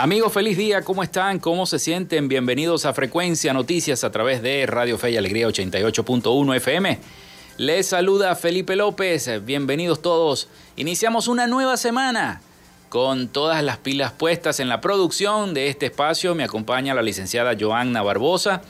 Amigos, 0.00 0.32
feliz 0.32 0.56
día, 0.56 0.82
¿cómo 0.82 1.02
están? 1.02 1.40
¿Cómo 1.40 1.66
se 1.66 1.80
sienten? 1.80 2.28
Bienvenidos 2.28 2.84
a 2.84 2.94
Frecuencia 2.94 3.52
Noticias 3.52 4.04
a 4.04 4.12
través 4.12 4.42
de 4.42 4.64
Radio 4.64 4.96
Fe 4.96 5.10
y 5.10 5.16
Alegría 5.16 5.48
88.1 5.48 6.54
FM. 6.54 7.00
Les 7.56 7.88
saluda 7.88 8.36
Felipe 8.36 8.76
López, 8.76 9.28
bienvenidos 9.44 10.00
todos. 10.00 10.46
Iniciamos 10.76 11.26
una 11.26 11.48
nueva 11.48 11.76
semana 11.76 12.42
con 12.90 13.26
todas 13.26 13.60
las 13.64 13.78
pilas 13.78 14.12
puestas 14.12 14.60
en 14.60 14.68
la 14.68 14.80
producción 14.80 15.52
de 15.52 15.66
este 15.66 15.86
espacio. 15.86 16.36
Me 16.36 16.44
acompaña 16.44 16.94
la 16.94 17.02
licenciada 17.02 17.56
Joanna 17.58 18.00
Barbosa 18.00 18.62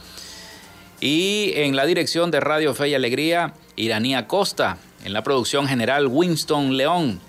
y 0.98 1.52
en 1.56 1.76
la 1.76 1.84
dirección 1.84 2.30
de 2.30 2.40
Radio 2.40 2.74
Fe 2.74 2.88
y 2.88 2.94
Alegría, 2.94 3.52
Iranía 3.76 4.26
Costa. 4.26 4.78
En 5.04 5.12
la 5.12 5.22
producción 5.22 5.68
general, 5.68 6.06
Winston 6.06 6.78
León. 6.78 7.20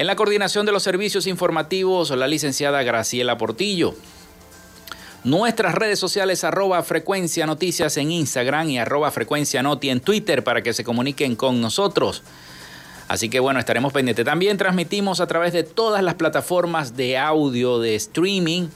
En 0.00 0.06
la 0.06 0.16
coordinación 0.16 0.64
de 0.64 0.72
los 0.72 0.82
servicios 0.82 1.26
informativos, 1.26 2.08
la 2.12 2.26
licenciada 2.26 2.82
Graciela 2.82 3.36
Portillo. 3.36 3.94
Nuestras 5.24 5.74
redes 5.74 5.98
sociales 5.98 6.42
arroba 6.42 6.82
frecuencia 6.82 7.44
noticias 7.44 7.98
en 7.98 8.10
Instagram 8.10 8.70
y 8.70 8.78
arroba 8.78 9.10
frecuencia 9.10 9.62
noti 9.62 9.90
en 9.90 10.00
Twitter 10.00 10.42
para 10.42 10.62
que 10.62 10.72
se 10.72 10.84
comuniquen 10.84 11.36
con 11.36 11.60
nosotros. 11.60 12.22
Así 13.08 13.28
que 13.28 13.40
bueno, 13.40 13.60
estaremos 13.60 13.92
pendientes. 13.92 14.24
También 14.24 14.56
transmitimos 14.56 15.20
a 15.20 15.26
través 15.26 15.52
de 15.52 15.64
todas 15.64 16.02
las 16.02 16.14
plataformas 16.14 16.96
de 16.96 17.18
audio, 17.18 17.78
de 17.78 17.94
streaming 17.96 18.68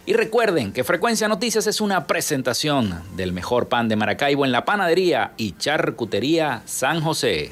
Y 0.08 0.14
recuerden 0.14 0.74
que 0.74 0.84
Frecuencia 0.84 1.28
Noticias 1.28 1.68
es 1.68 1.80
una 1.80 2.08
presentación 2.08 3.04
del 3.16 3.34
mejor 3.34 3.68
pan 3.68 3.88
de 3.88 3.96
Maracaibo 3.96 4.44
en 4.44 4.52
la 4.52 4.66
panadería 4.66 5.34
y 5.38 5.52
charcutería 5.60 6.64
San 6.66 7.02
José. 7.02 7.52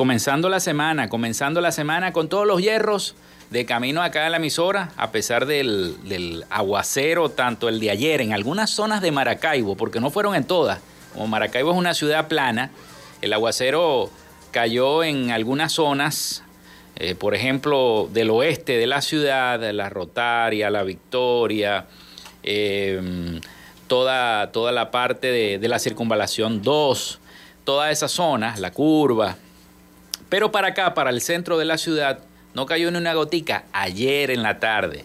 Comenzando 0.00 0.48
la 0.48 0.60
semana, 0.60 1.10
comenzando 1.10 1.60
la 1.60 1.72
semana 1.72 2.14
con 2.14 2.30
todos 2.30 2.46
los 2.46 2.62
hierros 2.62 3.14
de 3.50 3.66
camino 3.66 4.02
acá 4.02 4.24
a 4.24 4.30
la 4.30 4.38
emisora, 4.38 4.92
a 4.96 5.10
pesar 5.12 5.44
del, 5.44 6.42
aguacero, 6.48 7.28
tanto 7.28 7.68
el 7.68 7.80
de 7.80 7.90
ayer, 7.90 8.22
en 8.22 8.32
algunas 8.32 8.70
zonas 8.70 9.02
de 9.02 9.12
Maracaibo, 9.12 9.76
porque 9.76 10.00
no 10.00 10.08
fueron 10.08 10.34
en 10.34 10.44
todas. 10.44 10.80
Como 11.12 11.26
Maracaibo 11.26 11.72
es 11.72 11.76
una 11.76 11.92
ciudad 11.92 12.28
plana, 12.28 12.70
el 13.20 13.30
aguacero 13.34 14.08
cayó 14.52 15.04
en 15.04 15.32
algunas 15.32 15.72
zonas, 15.72 16.44
eh, 16.96 17.14
por 17.14 17.34
ejemplo, 17.34 18.08
del 18.10 18.30
oeste 18.30 18.78
de 18.78 18.86
la 18.86 19.02
ciudad, 19.02 19.70
la 19.70 19.90
Rotaria, 19.90 20.70
la 20.70 20.82
Victoria, 20.82 21.84
em, 22.42 23.38
toda, 23.86 24.50
toda 24.50 24.72
la 24.72 24.90
parte 24.90 25.26
de, 25.26 25.58
de 25.58 25.68
la 25.68 25.78
circunvalación 25.78 26.62
2, 26.62 27.20
toda 27.64 27.90
esa 27.90 28.08
zona, 28.08 28.56
la 28.56 28.70
curva, 28.70 29.36
pero 30.30 30.50
para 30.50 30.68
acá, 30.68 30.94
para 30.94 31.10
el 31.10 31.20
centro 31.20 31.58
de 31.58 31.66
la 31.66 31.76
ciudad, 31.76 32.20
no 32.54 32.64
cayó 32.64 32.90
ni 32.90 32.96
una 32.96 33.12
gotica 33.12 33.64
ayer 33.72 34.30
en 34.30 34.42
la 34.42 34.58
tarde. 34.58 35.04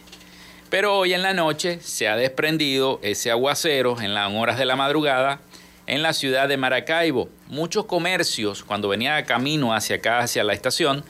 Pero 0.70 0.98
hoy 0.98 1.14
en 1.14 1.22
la 1.22 1.34
noche 1.34 1.80
se 1.82 2.08
ha 2.08 2.16
desprendido 2.16 3.00
ese 3.04 3.32
aguacero 3.32 4.00
en 4.00 4.14
las 4.14 4.32
horas 4.34 4.58
de 4.58 4.66
la 4.66 4.76
madrugada 4.76 5.42
en 5.88 6.02
la 6.02 6.14
ciudad 6.14 6.48
de 6.48 6.58
Maracaibo. 6.58 7.30
Muchos 7.48 7.86
comercios, 7.86 8.64
cuando 8.64 8.88
venía 8.88 9.24
camino 9.26 9.74
hacia 9.74 9.98
acá, 9.98 10.20
hacia 10.20 10.44
la 10.44 10.54
estación, 10.54 11.04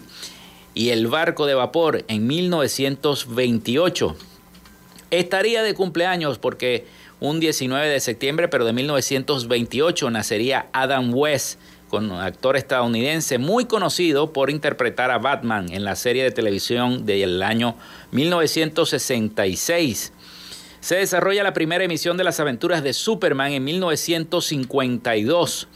y 0.73 0.91
el 0.91 1.07
barco 1.07 1.47
de 1.47 1.55
vapor 1.55 2.05
en 2.07 2.25
1928 2.25 4.15
estaría 5.09 5.61
de 5.61 5.73
cumpleaños 5.73 6.39
porque 6.39 6.85
un 7.19 7.41
19 7.41 7.87
de 7.87 7.99
septiembre, 7.99 8.47
pero 8.47 8.63
de 8.65 8.73
1928, 8.73 10.09
nacería 10.09 10.67
Adam 10.73 11.13
West, 11.13 11.59
con 11.91 12.11
actor 12.13 12.55
estadounidense 12.55 13.37
muy 13.37 13.65
conocido 13.65 14.31
por 14.31 14.49
interpretar 14.49 15.11
a 15.11 15.17
Batman 15.17 15.73
en 15.73 15.83
la 15.83 15.97
serie 15.97 16.23
de 16.23 16.31
televisión 16.31 17.05
del 17.05 17.43
año 17.43 17.75
1966. 18.11 20.13
Se 20.79 20.95
desarrolla 20.95 21.43
la 21.43 21.51
primera 21.51 21.83
emisión 21.83 22.15
de 22.15 22.23
las 22.23 22.39
aventuras 22.39 22.81
de 22.81 22.93
Superman 22.93 23.51
en 23.51 23.65
1952. 23.65 25.67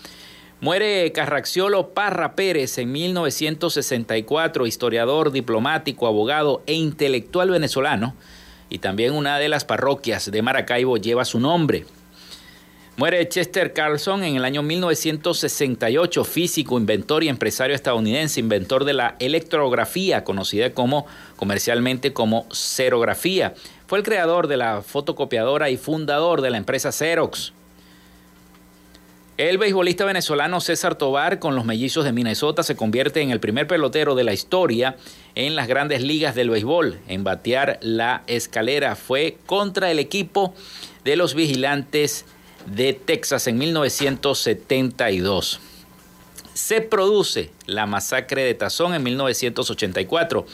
Muere 0.62 1.12
Carraxiolo 1.12 1.90
Parra 1.90 2.34
Pérez 2.34 2.78
en 2.78 2.94
1964, 2.94 4.68
historiador, 4.68 5.34
diplomático, 5.34 6.08
abogado 6.08 6.64
e 6.66 6.76
intelectual 6.76 7.50
venezolano 7.50 8.16
y 8.70 8.80
también 8.80 9.14
una 9.14 9.38
de 9.38 9.50
las 9.50 9.66
parroquias 9.66 10.32
de 10.32 10.42
Maracaibo 10.42 10.96
lleva 10.96 11.26
su 11.26 11.42
nombre. 11.42 11.86
Muere 12.97 13.27
Chester 13.27 13.74
Carlson 13.74 14.24
en 14.24 14.38
el 14.38 14.45
año 14.45 14.63
1968, 14.63 16.24
físico, 16.24 16.77
inventor 16.77 17.25
y 17.25 17.27
empresario 17.27 17.75
estadounidense, 17.75 18.39
inventor 18.39 18.86
de 18.86 18.94
la 18.94 19.18
electrografía, 19.19 20.24
conocida 20.24 20.69
como 20.74 21.06
comercialmente 21.36 22.13
como 22.13 22.47
serografía. 22.51 23.53
Fue 23.86 23.97
el 23.97 24.06
creador 24.06 24.47
de 24.47 24.56
la 24.56 24.81
fotocopiadora 24.81 25.69
y 25.69 25.75
fundador 25.75 26.39
de 26.39 26.51
la 26.51 26.57
empresa 26.57 26.94
Xerox. 26.94 27.51
El 29.38 29.57
beisbolista 29.57 30.06
venezolano 30.06 30.62
César 30.62 30.95
Tobar 30.95 31.39
con 31.39 31.57
los 31.57 31.65
mellizos 31.65 32.06
de 32.06 32.13
Minnesota 32.13 32.63
se 32.63 32.77
convierte 32.77 33.19
en 33.19 33.31
el 33.31 33.42
primer 33.42 33.68
pelotero 33.68 34.15
de 34.15 34.24
la 34.24 34.31
historia 34.31 34.95
en 35.36 35.57
las 35.57 35.68
grandes 35.68 36.01
ligas 36.01 36.36
del 36.36 36.50
béisbol 36.50 37.00
en 37.09 37.25
batear 37.25 37.77
la 37.81 38.24
escalera. 38.27 38.95
Fue 38.95 39.38
contra 39.45 39.92
el 39.92 40.00
equipo 40.00 40.53
de 41.03 41.18
los 41.18 41.36
vigilantes 41.36 42.25
de 42.66 42.94
Texas 42.94 43.48
en 43.48 43.58
1972. 43.58 45.60
Se 46.54 46.82
produce 46.82 47.52
la 47.66 47.86
masacre 47.86 48.44
de 48.44 48.54
Tazón 48.54 48.94
en 48.94 49.04
1984 49.04 50.46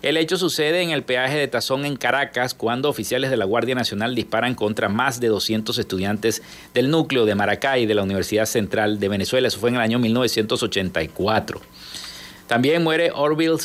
el 0.00 0.16
hecho 0.16 0.36
sucede 0.36 0.82
en 0.82 0.90
el 0.90 1.02
peaje 1.02 1.36
de 1.36 1.48
Tazón 1.48 1.84
en 1.84 1.96
Caracas 1.96 2.54
cuando 2.54 2.88
oficiales 2.88 3.30
de 3.30 3.36
la 3.36 3.44
Guardia 3.44 3.74
Nacional 3.74 4.14
disparan 4.14 4.54
contra 4.54 4.88
más 4.88 5.18
de 5.18 5.26
200 5.26 5.76
estudiantes 5.76 6.40
del 6.72 6.88
núcleo 6.88 7.26
de 7.26 7.34
Maracay 7.34 7.84
de 7.84 7.96
la 7.96 8.04
Universidad 8.04 8.46
Central 8.46 9.00
de 9.00 9.08
Venezuela. 9.08 9.48
Eso 9.48 9.58
fue 9.58 9.70
en 9.70 9.74
el 9.74 9.80
año 9.80 9.98
1984. 9.98 11.60
También 12.46 12.84
muere 12.84 13.10
Orville 13.12 13.56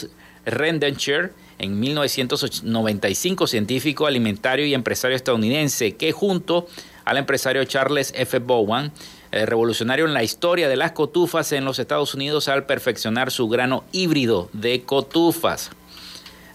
Rendencher 0.46 1.34
en 1.60 1.80
1995, 1.80 3.46
científico 3.46 4.08
alimentario 4.08 4.66
y 4.66 4.74
empresario 4.74 5.16
estadounidense 5.16 5.96
que 5.96 6.12
junto 6.12 6.68
al 7.06 7.18
empresario 7.18 7.64
Charles 7.66 8.14
F. 8.16 8.40
Bowen 8.40 8.92
revolucionario 9.32 10.06
en 10.06 10.14
la 10.14 10.24
historia 10.24 10.70
de 10.70 10.76
las 10.76 10.92
cotufas 10.92 11.52
en 11.52 11.66
los 11.66 11.80
Estados 11.80 12.14
Unidos 12.14 12.48
al 12.48 12.66
perfeccionar 12.66 13.32
su 13.32 13.48
grano 13.50 13.84
híbrido 13.92 14.50
de 14.54 14.84
cotufas. 14.84 15.72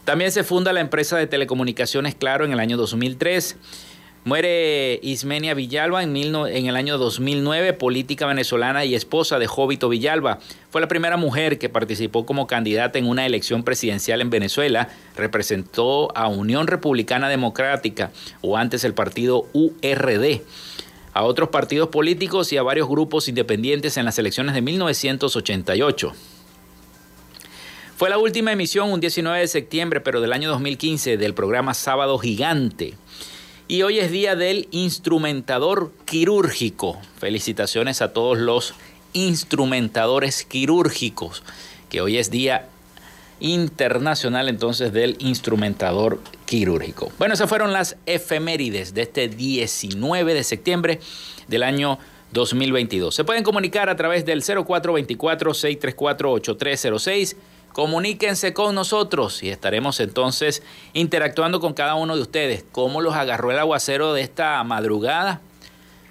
También 0.05 0.33
se 0.33 0.45
funda 0.45 0.73
la 0.73 0.81
empresa 0.81 1.19
de 1.19 1.27
telecomunicaciones 1.27 2.15
Claro 2.15 2.45
en 2.45 2.53
el 2.53 2.61
año 2.61 2.77
2003. 2.77 3.56
Muere 4.28 5.00
Ismenia 5.02 5.54
Villalba 5.54 6.02
en, 6.02 6.14
el 6.14 6.76
año 6.76 6.98
2009, 6.98 7.72
política 7.72 8.26
venezolana 8.26 8.84
y 8.84 8.94
esposa 8.94 9.38
de 9.38 9.46
Jovito 9.46 9.88
Villalba. 9.88 10.38
Fue 10.69 10.82
la 10.82 10.86
primera 10.86 11.16
mujer 11.16 11.58
que 11.58 11.70
participó 11.70 12.26
como 12.26 12.46
candidata 12.46 12.98
en 12.98 13.06
una 13.06 13.25
elección 13.25 13.62
presidencial 13.62 14.20
en 14.20 14.28
Venezuela. 14.28 14.90
Representó 15.16 16.14
a 16.14 16.28
Unión 16.28 16.66
Republicana 16.66 17.30
Democrática, 17.30 18.10
o 18.42 18.58
antes 18.58 18.84
el 18.84 18.92
partido 18.92 19.46
URD, 19.54 20.42
a 21.14 21.23
otros 21.23 21.49
partidos 21.49 21.88
políticos 21.88 22.52
y 22.52 22.58
a 22.58 22.62
varios 22.62 22.87
grupos 22.87 23.28
independientes 23.28 23.97
en 23.97 24.04
las 24.04 24.18
elecciones 24.18 24.54
de 24.54 24.61
1988. 24.61 26.12
Fue 27.97 28.11
la 28.11 28.18
última 28.18 28.52
emisión 28.52 28.92
un 28.92 29.00
19 29.00 29.40
de 29.40 29.49
septiembre, 29.49 30.02
pero 30.02 30.20
del 30.20 30.35
año 30.35 30.50
2015, 30.50 31.16
del 31.16 31.32
programa 31.32 31.73
Sábado 31.73 32.18
Gigante. 32.18 32.92
Y 33.70 33.82
hoy 33.82 33.98
es 33.98 34.10
día 34.10 34.34
del 34.34 34.66
instrumentador 34.70 35.92
quirúrgico. 36.06 36.98
Felicitaciones 37.18 38.00
a 38.00 38.14
todos 38.14 38.38
los 38.38 38.72
instrumentadores 39.12 40.42
quirúrgicos, 40.44 41.42
que 41.90 42.00
hoy 42.00 42.16
es 42.16 42.30
día 42.30 42.66
internacional 43.40 44.48
entonces 44.48 44.94
del 44.94 45.16
instrumentador 45.18 46.18
quirúrgico. 46.46 47.12
Bueno, 47.18 47.34
esas 47.34 47.50
fueron 47.50 47.75
las 47.75 47.98
efemérides 48.06 48.94
de 48.94 49.02
este 49.02 49.28
19 49.28 50.32
de 50.32 50.44
septiembre 50.44 51.00
del 51.46 51.62
año 51.62 51.98
2022. 52.32 53.14
Se 53.14 53.25
pueden 53.25 53.44
comunicar 53.44 53.90
a 53.90 53.96
través 53.96 54.25
del 54.25 54.42
0424 54.42 55.52
634 55.52 56.32
8306 56.32 57.37
Comuníquense 57.78 58.54
con 58.54 58.75
nosotros 58.75 59.40
y 59.44 59.50
estaremos 59.50 60.00
entonces 60.00 60.64
interactuando 60.94 61.61
con 61.61 61.75
cada 61.75 61.94
uno 61.94 62.16
de 62.16 62.23
ustedes. 62.23 62.64
¿Cómo 62.73 63.00
los 63.00 63.14
agarró 63.14 63.52
el 63.52 63.58
aguacero 63.61 64.14
de 64.14 64.23
esta 64.23 64.64
madrugada? 64.64 65.40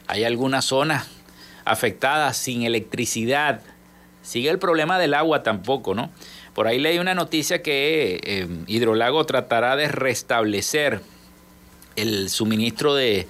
Hay 0.07 0.24
algunas 0.24 0.63
zonas 0.63 1.09
afectadas 1.65 2.38
sin 2.38 2.62
electricidad. 2.62 3.59
Sigue 4.21 4.50
el 4.50 4.59
problema 4.59 4.97
del 4.97 5.13
agua 5.13 5.43
tampoco, 5.43 5.93
¿no? 5.93 6.09
Por 6.53 6.67
ahí 6.67 6.79
leí 6.79 7.00
una 7.00 7.15
noticia 7.15 7.62
que 7.62 8.21
eh, 8.24 8.47
Hidrolago 8.67 9.25
tratará 9.25 9.75
de 9.75 9.89
restablecer 9.89 11.01
el 11.97 12.29
suministro 12.29 12.95
de, 12.95 13.27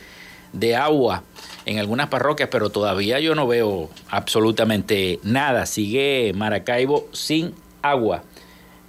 de 0.53 0.75
agua 0.75 1.23
en 1.65 1.79
algunas 1.79 2.09
parroquias, 2.09 2.49
pero 2.51 2.69
todavía 2.69 3.19
yo 3.19 3.33
no 3.33 3.47
veo 3.47 3.89
absolutamente 4.11 5.19
nada. 5.23 5.65
Sigue 5.65 6.33
Maracaibo 6.35 7.07
sin 7.13 7.55
agua. 7.89 8.23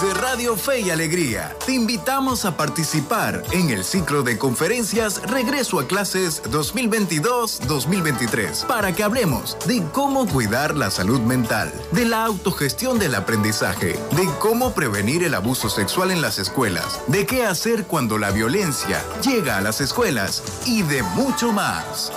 Desde 0.00 0.14
Radio 0.14 0.56
Fe 0.56 0.82
y 0.82 0.90
Alegría, 0.90 1.56
te 1.66 1.72
invitamos 1.72 2.44
a 2.44 2.56
participar 2.56 3.42
en 3.50 3.70
el 3.70 3.82
ciclo 3.82 4.22
de 4.22 4.38
conferencias 4.38 5.20
Regreso 5.22 5.80
a 5.80 5.88
Clases 5.88 6.40
2022-2023 6.44 8.64
para 8.66 8.94
que 8.94 9.02
hablemos 9.02 9.56
de 9.66 9.82
cómo 9.92 10.28
cuidar 10.28 10.76
la 10.76 10.92
salud 10.92 11.18
mental, 11.22 11.72
de 11.90 12.04
la 12.04 12.24
autogestión 12.24 13.00
del 13.00 13.16
aprendizaje, 13.16 13.98
de 14.12 14.28
cómo 14.38 14.72
prevenir 14.72 15.24
el 15.24 15.34
abuso 15.34 15.68
sexual 15.68 16.12
en 16.12 16.22
las 16.22 16.38
escuelas, 16.38 17.00
de 17.08 17.26
qué 17.26 17.44
hacer 17.44 17.86
cuando 17.86 18.18
la 18.18 18.30
violencia 18.30 19.02
llega 19.20 19.56
a 19.56 19.60
las 19.60 19.80
escuelas 19.80 20.44
y 20.64 20.82
de 20.82 21.02
mucho 21.02 21.50
más. 21.50 22.12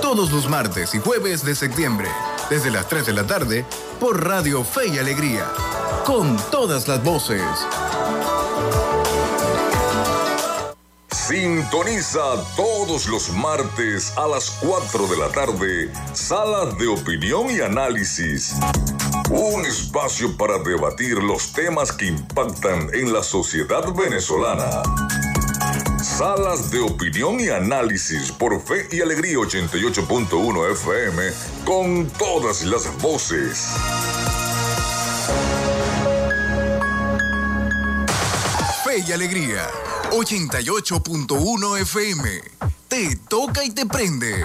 Todos 0.00 0.30
los 0.30 0.48
martes 0.48 0.94
y 0.94 1.00
jueves 1.00 1.44
de 1.44 1.56
septiembre, 1.56 2.08
desde 2.52 2.70
las 2.70 2.86
3 2.86 3.06
de 3.06 3.12
la 3.14 3.26
tarde, 3.26 3.64
por 3.98 4.26
Radio 4.26 4.62
Fe 4.62 4.88
y 4.88 4.98
Alegría, 4.98 5.50
con 6.04 6.36
todas 6.50 6.86
las 6.86 7.02
voces. 7.02 7.40
Sintoniza 11.10 12.20
todos 12.54 13.06
los 13.06 13.30
martes 13.30 14.12
a 14.18 14.28
las 14.28 14.50
4 14.60 15.06
de 15.06 15.16
la 15.16 15.28
tarde, 15.28 15.90
Salas 16.12 16.76
de 16.76 16.88
Opinión 16.88 17.50
y 17.50 17.62
Análisis. 17.62 18.52
Un 19.30 19.64
espacio 19.64 20.36
para 20.36 20.58
debatir 20.58 21.22
los 21.22 21.54
temas 21.54 21.90
que 21.90 22.08
impactan 22.08 22.90
en 22.92 23.14
la 23.14 23.22
sociedad 23.22 23.94
venezolana. 23.94 24.82
Salas 26.22 26.70
de 26.70 26.78
opinión 26.78 27.40
y 27.40 27.48
análisis 27.48 28.30
por 28.30 28.62
Fe 28.62 28.86
y 28.92 29.00
Alegría 29.00 29.38
88.1 29.38 30.70
FM 30.70 31.20
con 31.64 32.08
todas 32.10 32.62
las 32.62 32.96
voces. 33.02 33.66
Fe 38.84 39.02
y 39.04 39.10
Alegría, 39.10 39.68
88.1 40.12 41.80
FM. 41.80 42.30
Te 42.86 43.16
toca 43.28 43.64
y 43.64 43.70
te 43.70 43.84
prende. 43.86 44.44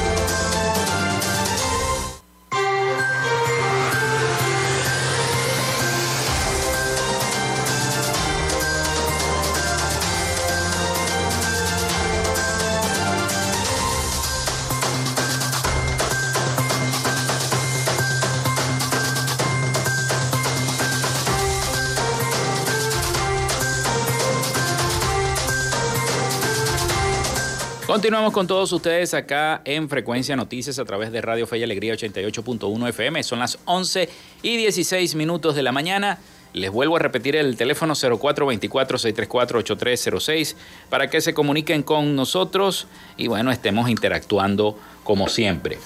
Continuamos 27.91 28.31
con 28.31 28.47
todos 28.47 28.71
ustedes 28.71 29.13
acá 29.13 29.61
en 29.65 29.89
Frecuencia 29.89 30.37
Noticias 30.37 30.79
a 30.79 30.85
través 30.85 31.11
de 31.11 31.19
Radio 31.19 31.45
Fe 31.45 31.57
y 31.57 31.63
Alegría 31.63 31.93
88.1 31.93 32.87
FM. 32.87 33.21
Son 33.21 33.39
las 33.39 33.59
11 33.65 34.07
y 34.43 34.55
16 34.55 35.15
minutos 35.15 35.55
de 35.55 35.61
la 35.61 35.73
mañana. 35.73 36.17
Les 36.53 36.71
vuelvo 36.71 36.95
a 36.95 36.99
repetir 36.99 37.35
el 37.35 37.57
teléfono 37.57 37.93
0424-634-8306 37.93 40.55
para 40.89 41.09
que 41.09 41.19
se 41.19 41.33
comuniquen 41.33 41.83
con 41.83 42.15
nosotros 42.15 42.87
y 43.17 43.27
bueno, 43.27 43.51
estemos 43.51 43.89
interactuando 43.89 44.79
como 45.03 45.27
siempre. 45.27 45.77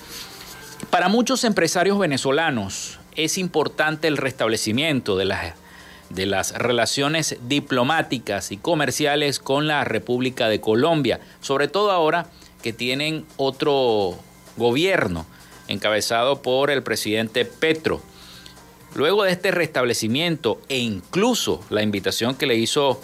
Para 0.92 1.10
muchos 1.10 1.44
empresarios 1.44 1.98
venezolanos 1.98 3.00
es 3.16 3.40
importante 3.40 4.08
el 4.08 4.18
restablecimiento 4.18 5.18
de 5.18 5.26
las 5.26 5.56
de 6.10 6.26
las 6.26 6.54
relaciones 6.54 7.38
diplomáticas 7.48 8.52
y 8.52 8.58
comerciales 8.58 9.40
con 9.40 9.68
la 9.68 9.84
República 9.84 10.48
de 10.48 10.62
Colombia, 10.62 11.20
sobre 11.42 11.68
todo 11.68 11.92
ahora 11.92 12.28
que 12.62 12.74
tienen 12.74 13.26
otro 13.38 14.18
gobierno 14.58 15.26
encabezado 15.68 16.42
por 16.42 16.72
el 16.72 16.84
presidente 16.84 17.46
Petro. 17.46 18.02
Luego 18.94 19.24
de 19.24 19.32
este 19.32 19.52
restablecimiento 19.52 20.62
e 20.70 20.78
incluso 20.78 21.64
la 21.70 21.82
invitación 21.82 22.36
que 22.36 22.46
le 22.46 22.56
hizo 22.56 23.02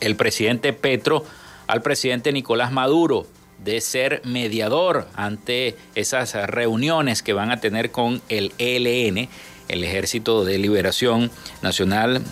el 0.00 0.16
presidente 0.16 0.72
Petro 0.72 1.24
al 1.66 1.82
presidente 1.82 2.32
Nicolás 2.32 2.72
Maduro 2.72 3.26
de 3.58 3.80
ser 3.80 4.20
mediador 4.24 5.08
ante 5.14 5.76
esas 5.94 6.34
reuniones 6.34 7.22
que 7.22 7.32
van 7.32 7.50
a 7.50 7.60
tener 7.60 7.90
con 7.90 8.20
el 8.28 8.52
ELN, 8.58 9.28
el 9.68 9.84
Ejército 9.84 10.44
de 10.44 10.58
Liberación 10.58 11.30
Nacional 11.62 12.22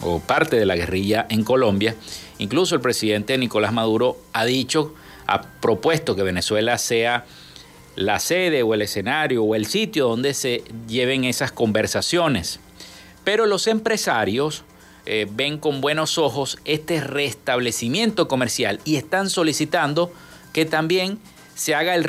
o 0.00 0.20
parte 0.20 0.56
de 0.56 0.66
la 0.66 0.76
guerrilla 0.76 1.26
en 1.28 1.44
Colombia. 1.44 1.94
Incluso 2.38 2.74
el 2.74 2.80
presidente 2.80 3.38
Nicolás 3.38 3.72
Maduro 3.72 4.18
ha 4.32 4.44
dicho, 4.44 4.94
ha 5.26 5.42
propuesto 5.42 6.16
que 6.16 6.22
Venezuela 6.22 6.78
sea 6.78 7.24
la 7.96 8.18
sede 8.18 8.62
o 8.62 8.74
el 8.74 8.82
escenario 8.82 9.44
o 9.44 9.54
el 9.54 9.66
sitio 9.66 10.08
donde 10.08 10.34
se 10.34 10.64
lleven 10.88 11.24
esas 11.24 11.52
conversaciones. 11.52 12.60
Pero 13.22 13.46
los 13.46 13.66
empresarios 13.66 14.64
eh, 15.06 15.26
ven 15.30 15.58
con 15.58 15.80
buenos 15.80 16.18
ojos 16.18 16.58
este 16.64 17.00
restablecimiento 17.00 18.26
comercial 18.26 18.80
y 18.84 18.96
están 18.96 19.30
solicitando 19.30 20.12
que 20.52 20.64
también 20.64 21.18
se 21.54 21.74
haga 21.74 21.94
el, 21.94 22.06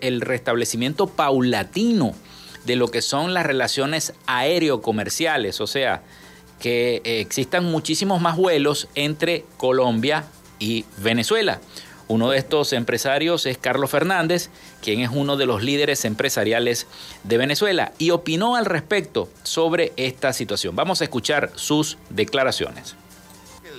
el 0.00 0.20
restablecimiento 0.20 1.06
paulatino 1.06 2.14
de 2.64 2.76
lo 2.76 2.88
que 2.88 3.02
son 3.02 3.34
las 3.34 3.46
relaciones 3.46 4.14
aéreo-comerciales, 4.26 5.60
o 5.60 5.66
sea, 5.66 6.02
que 6.58 7.00
eh, 7.04 7.20
existan 7.20 7.64
muchísimos 7.64 8.20
más 8.20 8.36
vuelos 8.36 8.88
entre 8.94 9.44
Colombia 9.56 10.24
y 10.58 10.84
Venezuela. 10.98 11.60
Uno 12.06 12.30
de 12.30 12.38
estos 12.38 12.72
empresarios 12.72 13.46
es 13.46 13.56
Carlos 13.56 13.90
Fernández, 13.90 14.50
quien 14.82 15.00
es 15.00 15.10
uno 15.12 15.36
de 15.36 15.46
los 15.46 15.62
líderes 15.62 16.04
empresariales 16.04 16.88
de 17.22 17.38
Venezuela 17.38 17.92
y 17.98 18.10
opinó 18.10 18.56
al 18.56 18.66
respecto 18.66 19.28
sobre 19.44 19.92
esta 19.96 20.32
situación. 20.32 20.74
Vamos 20.74 21.00
a 21.00 21.04
escuchar 21.04 21.52
sus 21.54 21.98
declaraciones 22.10 22.96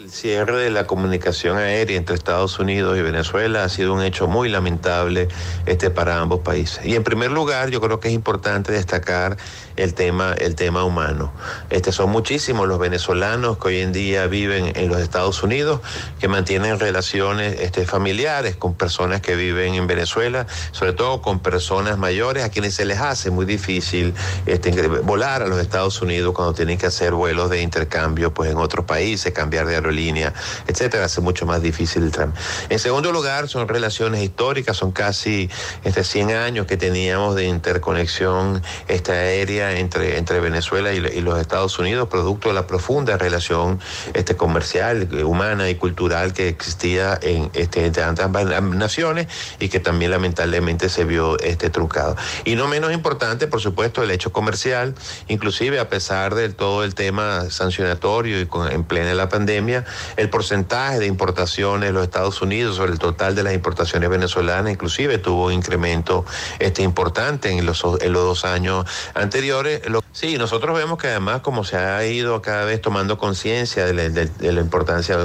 El 0.01 0.09
cierre 0.09 0.57
de 0.57 0.71
la 0.71 0.87
comunicación 0.87 1.57
aérea 1.57 1.95
entre 1.95 2.15
Estados 2.15 2.57
Unidos 2.57 2.97
y 2.97 3.03
Venezuela 3.03 3.63
ha 3.63 3.69
sido 3.69 3.93
un 3.93 4.01
hecho 4.01 4.27
muy 4.27 4.49
lamentable 4.49 5.27
este, 5.67 5.91
para 5.91 6.19
ambos 6.19 6.39
países. 6.39 6.83
Y 6.87 6.95
en 6.95 7.03
primer 7.03 7.29
lugar, 7.29 7.69
yo 7.69 7.79
creo 7.81 7.99
que 7.99 8.07
es 8.07 8.15
importante 8.15 8.71
destacar 8.71 9.37
el 9.75 9.93
tema, 9.93 10.33
el 10.33 10.55
tema 10.55 10.83
humano. 10.83 11.31
Este, 11.69 11.91
son 11.91 12.09
muchísimos 12.09 12.67
los 12.67 12.79
venezolanos 12.79 13.59
que 13.59 13.67
hoy 13.67 13.77
en 13.81 13.91
día 13.91 14.25
viven 14.25 14.71
en 14.75 14.89
los 14.89 14.99
Estados 14.99 15.43
Unidos, 15.43 15.81
que 16.19 16.27
mantienen 16.27 16.79
relaciones 16.79 17.59
este, 17.59 17.85
familiares 17.85 18.55
con 18.55 18.73
personas 18.73 19.21
que 19.21 19.35
viven 19.35 19.75
en 19.75 19.85
Venezuela, 19.85 20.47
sobre 20.71 20.93
todo 20.93 21.21
con 21.21 21.41
personas 21.41 21.99
mayores 21.99 22.43
a 22.43 22.49
quienes 22.49 22.73
se 22.73 22.85
les 22.85 22.99
hace 22.99 23.29
muy 23.29 23.45
difícil 23.45 24.15
este, 24.47 24.87
volar 24.87 25.43
a 25.43 25.47
los 25.47 25.59
Estados 25.59 26.01
Unidos 26.01 26.33
cuando 26.33 26.55
tienen 26.55 26.79
que 26.79 26.87
hacer 26.87 27.13
vuelos 27.13 27.51
de 27.51 27.61
intercambio 27.61 28.33
pues, 28.33 28.49
en 28.49 28.57
otros 28.57 28.85
países, 28.85 29.31
cambiar 29.31 29.67
de 29.67 29.75
aerolínea, 29.91 30.33
etcétera, 30.67 31.05
hace 31.05 31.21
mucho 31.21 31.45
más 31.45 31.61
difícil 31.61 32.03
el 32.03 32.11
trámite. 32.11 32.39
En 32.69 32.79
segundo 32.79 33.11
lugar, 33.11 33.47
son 33.47 33.67
relaciones 33.67 34.23
históricas, 34.23 34.77
son 34.77 34.91
casi 34.91 35.49
este, 35.83 36.03
100 36.03 36.31
años 36.31 36.65
que 36.65 36.77
teníamos 36.77 37.35
de 37.35 37.45
interconexión 37.45 38.61
esta 38.87 39.13
aérea 39.13 39.77
entre, 39.77 40.17
entre 40.17 40.39
Venezuela 40.39 40.93
y, 40.93 41.21
los 41.21 41.39
Estados 41.39 41.77
Unidos, 41.77 42.07
producto 42.07 42.49
de 42.49 42.55
la 42.55 42.65
profunda 42.65 43.17
relación 43.17 43.79
este, 44.13 44.35
comercial, 44.35 45.07
humana 45.23 45.69
y 45.69 45.75
cultural 45.75 46.33
que 46.33 46.47
existía 46.47 47.19
en, 47.21 47.51
este, 47.53 47.85
entre 47.85 48.03
ambas 48.03 48.45
naciones 48.63 49.27
y 49.59 49.69
que 49.69 49.79
también 49.79 50.11
lamentablemente 50.11 50.89
se 50.89 51.03
vio 51.03 51.37
este, 51.39 51.69
truncado. 51.69 52.15
Y 52.45 52.55
no 52.55 52.67
menos 52.67 52.91
importante, 52.93 53.47
por 53.47 53.61
supuesto, 53.61 54.01
el 54.01 54.11
hecho 54.11 54.31
comercial, 54.31 54.95
inclusive 55.27 55.79
a 55.79 55.89
pesar 55.89 56.33
de 56.33 56.49
todo 56.49 56.83
el 56.83 56.95
tema 56.95 57.49
sancionatorio 57.49 58.41
y 58.41 58.47
en 58.71 58.83
plena 58.83 59.13
la 59.13 59.29
pandemia, 59.29 59.70
el 60.17 60.29
porcentaje 60.29 60.99
de 60.99 61.07
importaciones 61.07 61.89
de 61.89 61.93
los 61.93 62.03
Estados 62.03 62.41
Unidos 62.41 62.75
sobre 62.75 62.91
el 62.91 62.99
total 62.99 63.35
de 63.35 63.43
las 63.43 63.53
importaciones 63.53 64.09
venezolanas, 64.09 64.71
inclusive 64.71 65.17
tuvo 65.17 65.47
un 65.47 65.53
incremento 65.53 66.25
este, 66.59 66.83
importante 66.83 67.49
en 67.49 67.65
los, 67.65 67.83
en 68.01 68.13
los 68.13 68.23
dos 68.23 68.45
años 68.45 68.85
anteriores. 69.13 69.81
Sí, 70.11 70.37
nosotros 70.37 70.77
vemos 70.77 70.97
que 70.97 71.07
además 71.07 71.41
como 71.41 71.63
se 71.63 71.77
ha 71.77 72.05
ido 72.05 72.41
cada 72.41 72.65
vez 72.65 72.81
tomando 72.81 73.17
conciencia 73.17 73.85
de, 73.85 73.93
la 73.93 74.61
importancia 74.61 75.17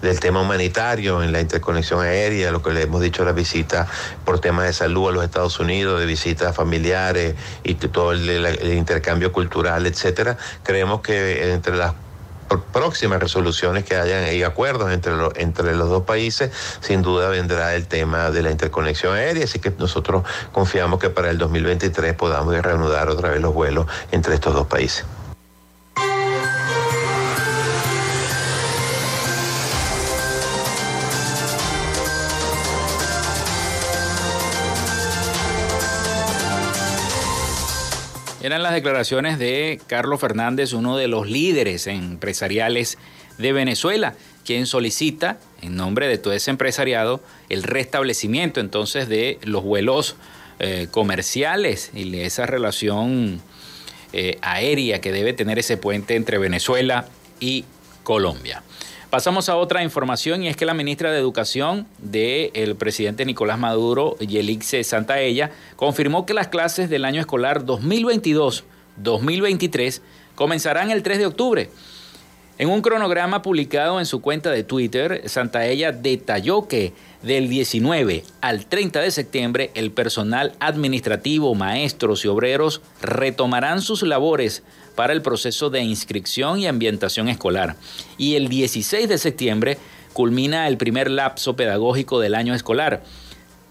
del 0.00 0.20
tema 0.20 0.40
humanitario 0.40 1.22
en 1.22 1.32
la 1.32 1.40
interconexión 1.40 2.00
aérea, 2.00 2.50
lo 2.50 2.62
que 2.62 2.70
le 2.70 2.82
hemos 2.82 3.02
dicho 3.02 3.24
la 3.24 3.32
visita 3.32 3.86
por 4.24 4.40
temas 4.40 4.66
de 4.66 4.72
salud 4.72 5.08
a 5.08 5.12
los 5.12 5.24
Estados 5.24 5.60
Unidos, 5.60 6.00
de 6.00 6.06
visitas 6.06 6.56
familiares 6.56 7.34
y 7.62 7.74
todo 7.74 8.12
el, 8.12 8.74
intercambio 8.74 9.32
cultural, 9.32 9.86
etcétera, 9.86 10.36
creemos 10.62 11.00
que 11.00 11.52
entre 11.52 11.76
las 11.76 11.94
próximas 12.58 13.20
resoluciones 13.20 13.84
que 13.84 13.96
hayan 13.96 14.34
y 14.34 14.42
acuerdos 14.42 14.90
entre, 14.92 15.12
entre 15.36 15.74
los 15.74 15.88
dos 15.88 16.02
países, 16.02 16.50
sin 16.80 17.02
duda 17.02 17.28
vendrá 17.28 17.74
el 17.74 17.86
tema 17.86 18.30
de 18.30 18.42
la 18.42 18.50
interconexión 18.50 19.14
aérea, 19.14 19.44
así 19.44 19.58
que 19.58 19.70
nosotros 19.78 20.24
confiamos 20.52 20.98
que 21.00 21.10
para 21.10 21.30
el 21.30 21.38
2023 21.38 22.14
podamos 22.14 22.54
reanudar 22.60 23.08
otra 23.08 23.30
vez 23.30 23.40
los 23.40 23.54
vuelos 23.54 23.86
entre 24.10 24.34
estos 24.34 24.54
dos 24.54 24.66
países. 24.66 25.04
Eran 38.42 38.62
las 38.62 38.72
declaraciones 38.72 39.38
de 39.38 39.80
Carlos 39.86 40.18
Fernández, 40.18 40.72
uno 40.72 40.96
de 40.96 41.08
los 41.08 41.28
líderes 41.28 41.86
empresariales 41.86 42.96
de 43.36 43.52
Venezuela, 43.52 44.14
quien 44.46 44.66
solicita, 44.66 45.38
en 45.60 45.76
nombre 45.76 46.08
de 46.08 46.16
todo 46.16 46.32
ese 46.32 46.50
empresariado, 46.50 47.20
el 47.50 47.62
restablecimiento 47.62 48.60
entonces 48.60 49.10
de 49.10 49.38
los 49.42 49.62
vuelos 49.62 50.16
eh, 50.58 50.88
comerciales 50.90 51.90
y 51.94 52.18
esa 52.20 52.46
relación 52.46 53.42
eh, 54.14 54.38
aérea 54.40 55.02
que 55.02 55.12
debe 55.12 55.34
tener 55.34 55.58
ese 55.58 55.76
puente 55.76 56.16
entre 56.16 56.38
Venezuela 56.38 57.06
y 57.40 57.66
Colombia. 58.04 58.62
Pasamos 59.10 59.48
a 59.48 59.56
otra 59.56 59.82
información 59.82 60.44
y 60.44 60.48
es 60.48 60.56
que 60.56 60.64
la 60.64 60.72
ministra 60.72 61.10
de 61.10 61.18
Educación 61.18 61.88
del 61.98 62.76
presidente 62.76 63.24
Nicolás 63.24 63.58
Maduro, 63.58 64.16
Yelixe 64.18 64.84
Santaella, 64.84 65.50
confirmó 65.74 66.26
que 66.26 66.32
las 66.32 66.46
clases 66.46 66.88
del 66.88 67.04
año 67.04 67.20
escolar 67.20 67.66
2022-2023 67.66 70.00
comenzarán 70.36 70.92
el 70.92 71.02
3 71.02 71.18
de 71.18 71.26
octubre. 71.26 71.70
En 72.58 72.68
un 72.68 72.82
cronograma 72.82 73.42
publicado 73.42 73.98
en 73.98 74.06
su 74.06 74.20
cuenta 74.20 74.52
de 74.52 74.62
Twitter, 74.62 75.28
Santaella 75.28 75.90
detalló 75.90 76.68
que 76.68 76.92
del 77.22 77.48
19 77.48 78.22
al 78.40 78.66
30 78.66 79.00
de 79.00 79.10
septiembre 79.10 79.72
el 79.74 79.90
personal 79.90 80.52
administrativo, 80.60 81.56
maestros 81.56 82.24
y 82.24 82.28
obreros 82.28 82.80
retomarán 83.02 83.82
sus 83.82 84.02
labores 84.02 84.62
para 85.00 85.14
el 85.14 85.22
proceso 85.22 85.70
de 85.70 85.80
inscripción 85.80 86.58
y 86.58 86.66
ambientación 86.66 87.30
escolar. 87.30 87.76
Y 88.18 88.34
el 88.34 88.48
16 88.48 89.08
de 89.08 89.16
septiembre 89.16 89.78
culmina 90.12 90.68
el 90.68 90.76
primer 90.76 91.10
lapso 91.10 91.56
pedagógico 91.56 92.20
del 92.20 92.34
año 92.34 92.54
escolar, 92.54 93.02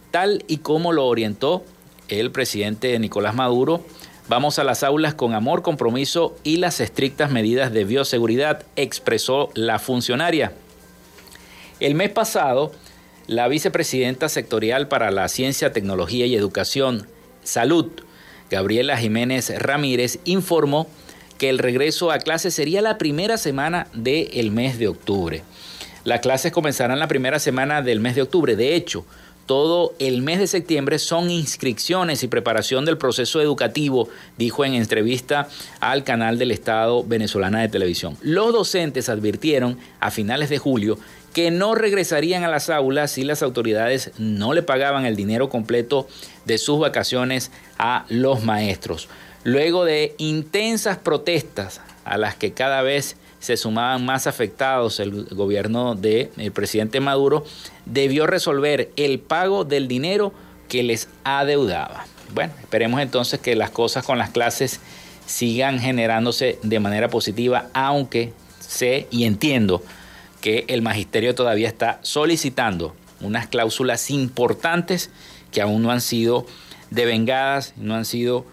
tal 0.10 0.44
y 0.48 0.58
como 0.58 0.92
lo 0.92 1.06
orientó 1.06 1.64
el 2.08 2.32
presidente 2.32 2.98
Nicolás 2.98 3.36
Maduro. 3.36 3.86
Vamos 4.28 4.58
a 4.58 4.64
las 4.64 4.82
aulas 4.82 5.14
con 5.14 5.36
amor, 5.36 5.62
compromiso 5.62 6.36
y 6.44 6.58
las 6.58 6.80
estrictas 6.80 7.30
medidas 7.30 7.72
de 7.72 7.84
bioseguridad, 7.84 8.66
expresó 8.76 9.52
la 9.54 9.78
funcionaria. 9.78 10.54
El 11.80 11.94
mes 11.94 12.10
pasado, 12.10 12.72
la 13.28 13.48
vicepresidenta 13.48 14.30
sectorial 14.30 14.88
para 14.88 15.12
la 15.12 15.28
Ciencia, 15.28 15.74
Tecnología 15.74 16.26
y 16.26 16.34
Educación, 16.34 17.08
Salud, 17.44 17.86
Gabriela 18.50 18.98
Jiménez 18.98 19.54
Ramírez, 19.60 20.18
informó 20.26 20.88
que 21.40 21.50
el 21.50 21.58
regreso 21.58 22.12
a 22.12 22.20
clases 22.20 22.54
sería 22.54 22.84
la 22.84 23.00
primera 23.00 23.38
semana 23.38 23.88
del 23.94 24.52
mes 24.52 24.78
de 24.78 24.90
octubre. 24.90 25.42
Las 26.04 26.20
clases 26.20 26.52
comenzarán 26.52 27.00
la 27.00 27.08
primera 27.08 27.40
semana 27.40 27.82
del 27.82 28.00
mes 28.00 28.16
de 28.16 28.22
octubre. 28.22 28.56
De 28.56 28.76
hecho, 28.76 29.06
todo 29.46 29.96
el 29.98 30.22
mes 30.22 30.38
de 30.38 30.46
septiembre 30.46 31.00
son 31.00 31.32
inscripciones 31.32 32.22
y 32.22 32.28
preparación 32.28 32.86
del 32.86 33.00
proceso 33.00 33.42
educativo, 33.42 34.08
dijo 34.38 34.64
en 34.64 34.76
entrevista 34.76 35.48
al 35.80 36.04
canal 36.04 36.38
del 36.38 36.52
Estado 36.52 37.04
venezolana 37.04 37.62
de 37.62 37.70
televisión. 37.70 38.16
Los 38.22 38.54
docentes 38.54 39.10
advirtieron 39.10 39.80
a 40.00 40.12
finales 40.12 40.50
de 40.50 40.60
julio 40.60 41.00
que 41.34 41.52
no 41.52 41.74
regresarían 41.74 42.44
a 42.44 42.48
las 42.48 42.70
aulas 42.70 43.12
si 43.12 43.24
las 43.24 43.42
autoridades 43.42 44.12
no 44.18 44.54
le 44.54 44.62
pagaban 44.62 45.06
el 45.06 45.16
dinero 45.16 45.50
completo 45.50 46.08
de 46.46 46.58
sus 46.58 46.80
vacaciones 46.80 47.52
a 47.78 48.06
los 48.10 48.44
maestros. 48.44 49.08
Luego 49.44 49.86
de 49.86 50.16
intensas 50.18 50.98
protestas 50.98 51.82
a 52.04 52.18
las 52.18 52.36
que 52.36 52.54
cada 52.54 52.82
vez 52.82 53.16
se 53.40 53.56
sumaban 53.56 54.06
más 54.06 54.28
afectados, 54.28 55.00
el 55.00 55.26
gobierno 55.26 55.96
del 55.96 56.52
presidente 56.54 57.00
Maduro 57.00 57.46
debió 57.86 58.28
resolver 58.28 58.92
el 58.98 59.20
pago 59.20 59.64
del 59.64 59.88
dinero 59.88 60.34
que 60.68 60.84
les 60.84 61.08
adeudaba. 61.24 62.06
Bueno, 62.34 62.54
esperemos 62.60 63.02
entonces 63.02 63.40
que 63.40 63.56
las 63.56 63.70
cosas 63.70 64.06
con 64.06 64.18
las 64.18 64.30
clases 64.30 64.82
sigan 65.26 65.80
generándose 65.80 66.60
de 66.64 66.80
manera 66.80 67.08
positiva, 67.08 67.70
aunque 67.74 68.34
sé 68.60 69.08
y 69.10 69.24
entiendo 69.24 69.82
que 70.42 70.66
el 70.68 70.82
magisterio 70.82 71.34
todavía 71.34 71.68
está 71.68 72.00
solicitando 72.02 72.96
unas 73.22 73.48
cláusulas 73.48 74.10
importantes 74.12 75.10
que 75.52 75.62
aún 75.62 75.82
no 75.82 75.92
han 75.92 76.02
sido 76.02 76.46
devengadas, 76.90 77.74
no 77.78 77.96
han 77.96 78.06
sido 78.06 78.46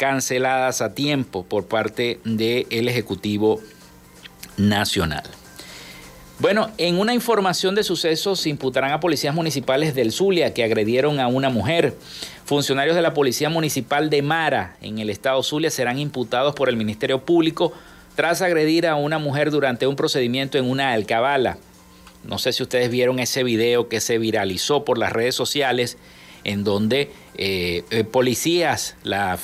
canceladas 0.00 0.80
a 0.80 0.94
tiempo 0.94 1.44
por 1.44 1.66
parte 1.66 2.20
del 2.24 2.88
Ejecutivo 2.88 3.60
Nacional. 4.56 5.24
Bueno, 6.38 6.70
en 6.78 6.98
una 6.98 7.12
información 7.12 7.74
de 7.74 7.84
sucesos 7.84 8.40
se 8.40 8.48
imputarán 8.48 8.92
a 8.92 9.00
policías 9.00 9.34
municipales 9.34 9.94
del 9.94 10.10
Zulia 10.10 10.54
que 10.54 10.64
agredieron 10.64 11.20
a 11.20 11.26
una 11.26 11.50
mujer. 11.50 11.94
Funcionarios 12.46 12.96
de 12.96 13.02
la 13.02 13.12
Policía 13.12 13.50
Municipal 13.50 14.08
de 14.08 14.22
Mara 14.22 14.78
en 14.80 15.00
el 15.00 15.10
estado 15.10 15.42
Zulia 15.42 15.70
serán 15.70 15.98
imputados 15.98 16.54
por 16.54 16.70
el 16.70 16.78
Ministerio 16.78 17.26
Público 17.26 17.74
tras 18.14 18.40
agredir 18.40 18.86
a 18.86 18.96
una 18.96 19.18
mujer 19.18 19.50
durante 19.50 19.86
un 19.86 19.96
procedimiento 19.96 20.56
en 20.56 20.64
una 20.64 20.94
alcabala. 20.94 21.58
No 22.24 22.38
sé 22.38 22.54
si 22.54 22.62
ustedes 22.62 22.90
vieron 22.90 23.18
ese 23.18 23.44
video 23.44 23.90
que 23.90 24.00
se 24.00 24.16
viralizó 24.16 24.82
por 24.82 24.96
las 24.96 25.12
redes 25.12 25.34
sociales 25.34 25.98
en 26.44 26.64
donde 26.64 27.10
eh, 27.42 27.84
eh, 27.90 28.04
policías, 28.04 28.96
la, 29.02 29.38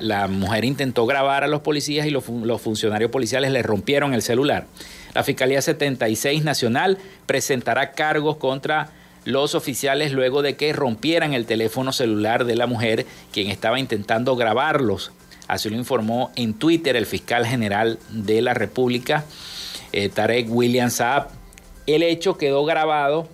la 0.00 0.28
mujer 0.28 0.64
intentó 0.64 1.04
grabar 1.04 1.42
a 1.42 1.48
los 1.48 1.62
policías 1.62 2.06
y 2.06 2.10
los, 2.10 2.22
funcionarios 2.22 3.10
policiales 3.10 3.50
le 3.50 3.60
rompieron 3.64 4.14
el 4.14 4.22
celular. 4.22 4.68
La 5.14 5.24
Fiscalía 5.24 5.60
76 5.60 6.44
Nacional 6.44 6.98
presentará 7.26 7.90
cargos 7.90 8.36
contra 8.36 8.90
los 9.24 9.56
oficiales 9.56 10.12
luego 10.12 10.42
de 10.42 10.54
que 10.54 10.72
rompieran 10.72 11.34
el 11.34 11.44
teléfono 11.44 11.90
celular 11.90 12.44
de 12.44 12.54
la 12.54 12.68
mujer, 12.68 13.04
quien 13.32 13.50
estaba 13.50 13.80
intentando 13.80 14.36
grabarlos. 14.36 15.10
Así 15.48 15.70
lo 15.70 15.76
informó 15.76 16.30
en 16.36 16.54
Twitter 16.54 16.94
el 16.94 17.04
fiscal 17.04 17.44
general 17.44 17.98
de 18.10 18.42
la 18.42 18.54
República, 18.54 19.24
eh, 19.90 20.08
Tarek 20.08 20.46
William 20.48 20.88
Saab, 20.88 21.30
El 21.88 22.04
hecho 22.04 22.38
quedó 22.38 22.64
grabado 22.64 23.28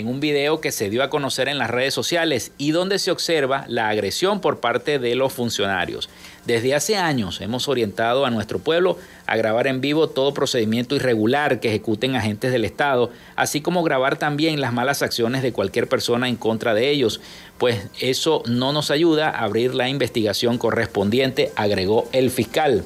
en 0.00 0.08
un 0.08 0.18
video 0.18 0.60
que 0.60 0.72
se 0.72 0.90
dio 0.90 1.02
a 1.02 1.10
conocer 1.10 1.48
en 1.48 1.58
las 1.58 1.70
redes 1.70 1.92
sociales 1.94 2.52
y 2.58 2.72
donde 2.72 2.98
se 2.98 3.10
observa 3.10 3.66
la 3.68 3.90
agresión 3.90 4.40
por 4.40 4.58
parte 4.58 4.98
de 4.98 5.14
los 5.14 5.32
funcionarios. 5.32 6.08
Desde 6.46 6.74
hace 6.74 6.96
años 6.96 7.40
hemos 7.42 7.68
orientado 7.68 8.24
a 8.24 8.30
nuestro 8.30 8.58
pueblo 8.58 8.98
a 9.26 9.36
grabar 9.36 9.66
en 9.66 9.82
vivo 9.82 10.08
todo 10.08 10.32
procedimiento 10.32 10.96
irregular 10.96 11.60
que 11.60 11.68
ejecuten 11.68 12.16
agentes 12.16 12.50
del 12.50 12.64
Estado, 12.64 13.10
así 13.36 13.60
como 13.60 13.82
grabar 13.82 14.18
también 14.18 14.60
las 14.60 14.72
malas 14.72 15.02
acciones 15.02 15.42
de 15.42 15.52
cualquier 15.52 15.86
persona 15.86 16.28
en 16.28 16.36
contra 16.36 16.72
de 16.72 16.90
ellos, 16.90 17.20
pues 17.58 17.86
eso 18.00 18.42
no 18.46 18.72
nos 18.72 18.90
ayuda 18.90 19.28
a 19.28 19.44
abrir 19.44 19.74
la 19.74 19.90
investigación 19.90 20.56
correspondiente, 20.56 21.52
agregó 21.56 22.08
el 22.12 22.30
fiscal. 22.30 22.84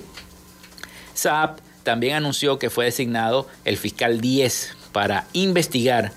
Saab 1.14 1.60
también 1.84 2.16
anunció 2.16 2.58
que 2.58 2.70
fue 2.70 2.86
designado 2.86 3.46
el 3.64 3.76
fiscal 3.76 4.20
10 4.20 4.76
para 4.90 5.26
investigar 5.32 6.12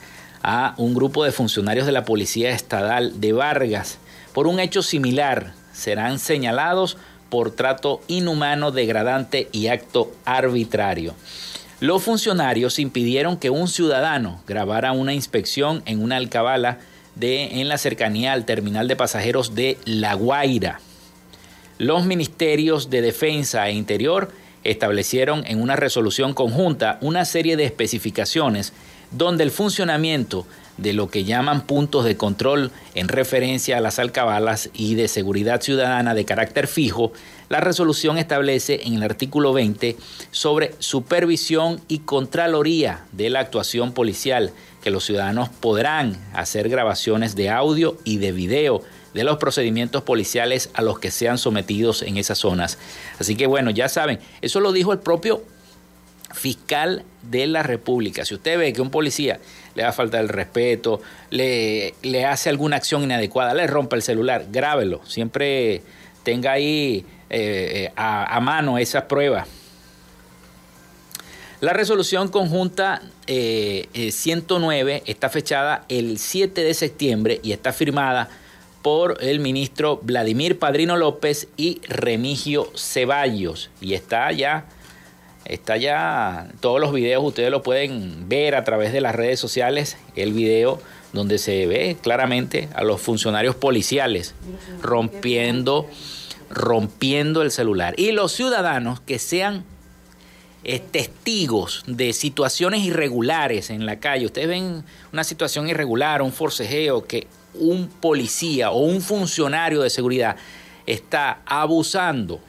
a 0.49 0.73
un 0.77 0.93
grupo 0.93 1.25
de 1.25 1.33
funcionarios 1.33 1.85
de 1.85 1.91
la 1.91 2.05
Policía 2.05 2.51
Estatal 2.51 3.19
de 3.19 3.33
Vargas 3.33 3.97
por 4.31 4.47
un 4.47 4.61
hecho 4.61 4.81
similar. 4.81 5.51
Serán 5.73 6.19
señalados 6.19 6.95
por 7.29 7.51
trato 7.51 7.99
inhumano, 8.07 8.71
degradante 8.71 9.49
y 9.51 9.67
acto 9.67 10.09
arbitrario. 10.23 11.15
Los 11.81 12.01
funcionarios 12.01 12.79
impidieron 12.79 13.35
que 13.35 13.49
un 13.49 13.67
ciudadano 13.67 14.41
grabara 14.47 14.93
una 14.93 15.13
inspección 15.13 15.83
en 15.85 16.01
una 16.01 16.15
alcabala 16.15 16.79
de, 17.15 17.59
en 17.59 17.67
la 17.67 17.77
cercanía 17.77 18.31
al 18.31 18.45
terminal 18.45 18.87
de 18.87 18.95
pasajeros 18.95 19.53
de 19.53 19.77
La 19.83 20.13
Guaira. 20.13 20.79
Los 21.77 22.05
ministerios 22.05 22.89
de 22.89 23.01
Defensa 23.01 23.67
e 23.67 23.73
Interior 23.73 24.31
establecieron 24.63 25.43
en 25.45 25.61
una 25.61 25.75
resolución 25.75 26.33
conjunta 26.33 26.99
una 27.01 27.25
serie 27.25 27.57
de 27.57 27.65
especificaciones 27.65 28.71
donde 29.11 29.43
el 29.43 29.51
funcionamiento 29.51 30.45
de 30.77 30.93
lo 30.93 31.09
que 31.09 31.23
llaman 31.23 31.65
puntos 31.65 32.05
de 32.05 32.17
control 32.17 32.71
en 32.93 33.07
referencia 33.07 33.77
a 33.77 33.81
las 33.81 33.99
alcabalas 33.99 34.69
y 34.73 34.95
de 34.95 35.07
seguridad 35.07 35.61
ciudadana 35.61 36.13
de 36.13 36.25
carácter 36.25 36.67
fijo, 36.67 37.11
la 37.49 37.59
resolución 37.59 38.17
establece 38.17 38.81
en 38.83 38.95
el 38.95 39.03
artículo 39.03 39.53
20 39.53 39.97
sobre 40.31 40.75
supervisión 40.79 41.81
y 41.87 41.99
contraloría 41.99 43.05
de 43.11 43.29
la 43.29 43.39
actuación 43.39 43.91
policial, 43.93 44.51
que 44.83 44.91
los 44.91 45.05
ciudadanos 45.05 45.49
podrán 45.49 46.17
hacer 46.33 46.69
grabaciones 46.69 47.35
de 47.35 47.49
audio 47.49 47.97
y 48.03 48.17
de 48.17 48.31
video 48.31 48.83
de 49.13 49.23
los 49.23 49.37
procedimientos 49.37 50.03
policiales 50.03 50.69
a 50.73 50.83
los 50.83 50.99
que 50.99 51.09
sean 51.09 51.37
sometidos 51.39 52.03
en 52.03 52.17
esas 52.17 52.37
zonas. 52.37 52.77
Así 53.19 53.35
que 53.35 53.47
bueno, 53.47 53.71
ya 53.71 53.89
saben, 53.89 54.19
eso 54.41 54.59
lo 54.59 54.71
dijo 54.71 54.93
el 54.93 54.99
propio 54.99 55.41
fiscal 56.33 57.03
de 57.23 57.47
la 57.47 57.63
República. 57.63 58.25
Si 58.25 58.33
usted 58.33 58.57
ve 58.57 58.73
que 58.73 58.81
un 58.81 58.91
policía 58.91 59.39
le 59.75 59.83
da 59.83 59.91
falta 59.91 60.19
el 60.19 60.29
respeto, 60.29 61.01
le, 61.29 61.93
le 62.01 62.25
hace 62.25 62.49
alguna 62.49 62.77
acción 62.77 63.03
inadecuada, 63.03 63.53
le 63.53 63.67
rompe 63.67 63.95
el 63.95 64.01
celular, 64.01 64.45
grábelo. 64.51 65.01
Siempre 65.05 65.81
tenga 66.23 66.51
ahí 66.51 67.05
eh, 67.29 67.85
eh, 67.85 67.91
a, 67.95 68.39
mano 68.39 68.77
esas 68.77 69.03
pruebas. 69.03 69.47
La 71.59 71.73
resolución 71.73 72.27
conjunta 72.27 73.01
109 73.25 74.95
eh, 74.95 75.03
está 75.05 75.29
fechada 75.29 75.83
el 75.89 76.19
7 76.19 76.63
de 76.63 76.73
septiembre 76.73 77.39
y 77.43 77.51
está 77.51 77.73
firmada 77.73 78.29
por 78.81 79.17
el 79.21 79.39
ministro 79.39 79.99
Vladimir 80.03 80.59
Padrino 80.59 80.95
López 80.95 81.47
y 81.57 81.81
Remigio 81.89 82.71
Ceballos. 82.75 83.69
Y 83.81 83.93
está 83.93 84.31
ya 84.31 84.65
Está 85.47 85.77
ya, 85.77 86.49
todos 86.59 86.81
los 86.81 86.91
videos 86.91 87.23
ustedes 87.23 87.49
lo 87.51 87.63
pueden 87.63 88.27
ver 88.27 88.53
a 88.53 88.65
través 88.65 88.91
de 88.91 88.99
las 88.99 89.15
redes 89.15 89.39
sociales, 89.39 89.97
el 90.17 90.33
video 90.33 90.81
donde 91.13 91.37
se 91.37 91.65
ve 91.67 91.95
claramente 92.01 92.67
a 92.75 92.83
los 92.83 92.99
funcionarios 92.99 93.55
policiales 93.55 94.35
rompiendo, 94.81 95.87
rompiendo 96.49 97.43
el 97.43 97.51
celular. 97.51 97.93
Y 97.97 98.11
los 98.11 98.33
ciudadanos 98.33 98.99
que 98.99 99.19
sean 99.19 99.63
eh, 100.65 100.79
testigos 100.79 101.85
de 101.87 102.11
situaciones 102.11 102.81
irregulares 102.81 103.69
en 103.69 103.85
la 103.85 103.99
calle. 104.01 104.25
Ustedes 104.25 104.49
ven 104.49 104.83
una 105.13 105.23
situación 105.23 105.69
irregular, 105.69 106.21
un 106.21 106.33
forcejeo, 106.33 107.07
que 107.07 107.25
un 107.53 107.87
policía 107.87 108.71
o 108.71 108.79
un 108.79 108.99
funcionario 108.99 109.81
de 109.81 109.89
seguridad 109.89 110.35
está 110.85 111.39
abusando, 111.45 112.41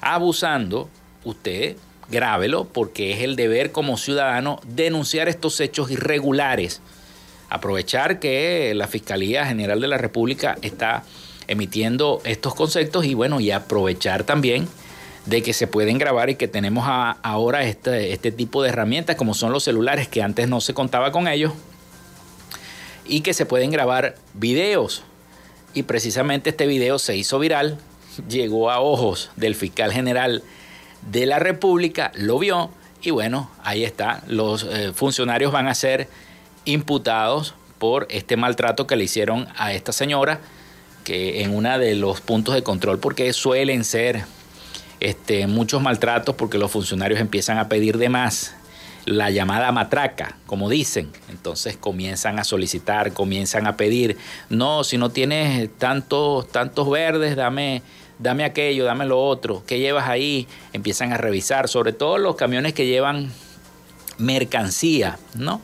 abusando 0.00 0.88
usted 1.30 1.76
grábelo 2.10 2.64
porque 2.64 3.12
es 3.12 3.20
el 3.20 3.36
deber 3.36 3.72
como 3.72 3.96
ciudadano 3.96 4.60
denunciar 4.66 5.28
estos 5.28 5.60
hechos 5.60 5.90
irregulares. 5.90 6.80
Aprovechar 7.50 8.20
que 8.20 8.72
la 8.74 8.86
Fiscalía 8.86 9.46
General 9.46 9.80
de 9.80 9.88
la 9.88 9.98
República 9.98 10.58
está 10.62 11.04
emitiendo 11.46 12.20
estos 12.24 12.54
conceptos 12.54 13.04
y 13.04 13.14
bueno, 13.14 13.40
y 13.40 13.50
aprovechar 13.50 14.24
también 14.24 14.68
de 15.26 15.42
que 15.42 15.52
se 15.52 15.66
pueden 15.66 15.98
grabar 15.98 16.30
y 16.30 16.36
que 16.36 16.48
tenemos 16.48 16.84
ahora 16.86 17.64
este, 17.64 18.12
este 18.12 18.32
tipo 18.32 18.62
de 18.62 18.70
herramientas 18.70 19.16
como 19.16 19.34
son 19.34 19.52
los 19.52 19.64
celulares 19.64 20.08
que 20.08 20.22
antes 20.22 20.48
no 20.48 20.60
se 20.60 20.74
contaba 20.74 21.12
con 21.12 21.28
ellos 21.28 21.52
y 23.06 23.20
que 23.20 23.34
se 23.34 23.46
pueden 23.46 23.70
grabar 23.70 24.14
videos. 24.34 25.02
Y 25.74 25.82
precisamente 25.82 26.50
este 26.50 26.66
video 26.66 26.98
se 26.98 27.16
hizo 27.16 27.38
viral, 27.38 27.78
llegó 28.28 28.70
a 28.70 28.80
ojos 28.80 29.30
del 29.36 29.54
fiscal 29.54 29.92
general 29.92 30.42
de 31.02 31.26
la 31.26 31.38
República 31.38 32.12
lo 32.14 32.38
vio 32.38 32.70
y 33.00 33.10
bueno, 33.10 33.50
ahí 33.62 33.84
está, 33.84 34.22
los 34.26 34.64
eh, 34.64 34.92
funcionarios 34.92 35.52
van 35.52 35.68
a 35.68 35.74
ser 35.74 36.08
imputados 36.64 37.54
por 37.78 38.06
este 38.10 38.36
maltrato 38.36 38.86
que 38.86 38.96
le 38.96 39.04
hicieron 39.04 39.48
a 39.56 39.72
esta 39.72 39.92
señora, 39.92 40.40
que 41.04 41.42
en 41.42 41.54
uno 41.54 41.78
de 41.78 41.94
los 41.94 42.20
puntos 42.20 42.54
de 42.54 42.62
control, 42.62 42.98
porque 42.98 43.32
suelen 43.32 43.84
ser 43.84 44.24
este, 45.00 45.46
muchos 45.46 45.80
maltratos, 45.80 46.34
porque 46.34 46.58
los 46.58 46.72
funcionarios 46.72 47.20
empiezan 47.20 47.58
a 47.58 47.68
pedir 47.68 47.98
de 47.98 48.08
más, 48.08 48.56
la 49.04 49.30
llamada 49.30 49.70
matraca, 49.70 50.36
como 50.46 50.68
dicen. 50.68 51.10
Entonces 51.30 51.76
comienzan 51.76 52.38
a 52.38 52.44
solicitar, 52.44 53.12
comienzan 53.12 53.66
a 53.66 53.76
pedir, 53.76 54.18
no, 54.50 54.84
si 54.84 54.98
no 54.98 55.10
tienes 55.10 55.70
tantos, 55.78 56.48
tantos 56.50 56.90
verdes, 56.90 57.36
dame 57.36 57.82
dame 58.18 58.44
aquello, 58.44 58.84
dame 58.84 59.06
lo 59.06 59.22
otro, 59.22 59.62
¿qué 59.66 59.78
llevas 59.78 60.08
ahí? 60.08 60.46
Empiezan 60.72 61.12
a 61.12 61.16
revisar, 61.16 61.68
sobre 61.68 61.92
todo 61.92 62.18
los 62.18 62.36
camiones 62.36 62.74
que 62.74 62.86
llevan 62.86 63.30
mercancía, 64.18 65.18
¿no? 65.34 65.60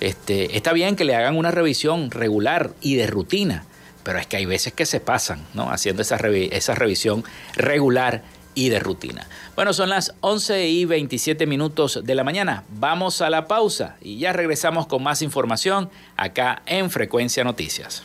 Este, 0.00 0.56
está 0.56 0.72
bien 0.72 0.96
que 0.96 1.04
le 1.04 1.14
hagan 1.14 1.36
una 1.36 1.50
revisión 1.50 2.10
regular 2.10 2.72
y 2.80 2.96
de 2.96 3.06
rutina, 3.06 3.64
pero 4.02 4.18
es 4.18 4.26
que 4.26 4.36
hay 4.36 4.44
veces 4.44 4.72
que 4.72 4.86
se 4.86 5.00
pasan, 5.00 5.46
¿no? 5.54 5.70
Haciendo 5.70 6.02
esa, 6.02 6.16
esa 6.16 6.74
revisión 6.74 7.24
regular 7.54 8.22
y 8.54 8.68
de 8.68 8.78
rutina. 8.80 9.26
Bueno, 9.56 9.72
son 9.72 9.88
las 9.88 10.14
11 10.20 10.68
y 10.68 10.84
27 10.84 11.46
minutos 11.46 12.00
de 12.04 12.14
la 12.14 12.24
mañana. 12.24 12.64
Vamos 12.70 13.20
a 13.20 13.30
la 13.30 13.46
pausa 13.46 13.96
y 14.00 14.18
ya 14.18 14.32
regresamos 14.32 14.86
con 14.86 15.02
más 15.02 15.22
información 15.22 15.90
acá 16.16 16.62
en 16.66 16.90
Frecuencia 16.90 17.44
Noticias. 17.44 18.04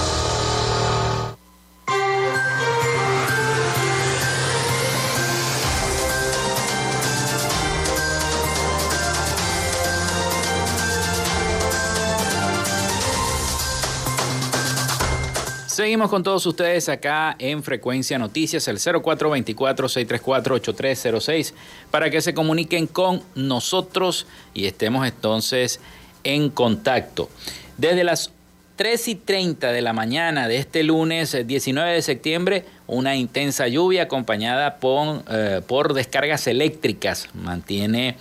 Seguimos 15.81 16.11
con 16.11 16.21
todos 16.21 16.45
ustedes 16.45 16.89
acá 16.89 17.35
en 17.39 17.63
Frecuencia 17.63 18.19
Noticias, 18.19 18.67
el 18.67 18.77
0424-634-8306, 18.77 21.53
para 21.89 22.11
que 22.11 22.21
se 22.21 22.35
comuniquen 22.35 22.85
con 22.85 23.23
nosotros 23.33 24.27
y 24.53 24.65
estemos 24.65 25.07
entonces 25.07 25.79
en 26.23 26.51
contacto. 26.51 27.31
Desde 27.79 28.03
las 28.03 28.29
3 28.75 29.07
y 29.07 29.15
30 29.15 29.71
de 29.71 29.81
la 29.81 29.91
mañana 29.91 30.47
de 30.47 30.57
este 30.57 30.83
lunes 30.83 31.35
19 31.47 31.93
de 31.93 32.03
septiembre, 32.03 32.65
una 32.85 33.15
intensa 33.15 33.67
lluvia 33.67 34.03
acompañada 34.03 34.75
por, 34.75 35.23
eh, 35.31 35.61
por 35.65 35.95
descargas 35.95 36.45
eléctricas 36.45 37.27
mantiene 37.33 38.17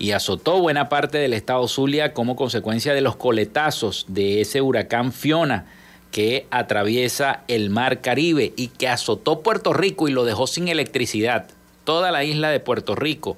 y 0.00 0.10
azotó 0.10 0.58
buena 0.58 0.88
parte 0.88 1.18
del 1.18 1.34
estado 1.34 1.68
Zulia 1.68 2.12
como 2.12 2.34
consecuencia 2.34 2.92
de 2.92 3.02
los 3.02 3.14
coletazos 3.14 4.04
de 4.08 4.40
ese 4.40 4.60
huracán 4.60 5.12
Fiona 5.12 5.66
que 6.12 6.46
atraviesa 6.50 7.42
el 7.48 7.70
mar 7.70 8.02
Caribe 8.02 8.52
y 8.54 8.68
que 8.68 8.86
azotó 8.86 9.40
Puerto 9.40 9.72
Rico 9.72 10.06
y 10.06 10.12
lo 10.12 10.24
dejó 10.24 10.46
sin 10.46 10.68
electricidad. 10.68 11.48
Toda 11.84 12.12
la 12.12 12.22
isla 12.22 12.50
de 12.50 12.60
Puerto 12.60 12.94
Rico. 12.94 13.36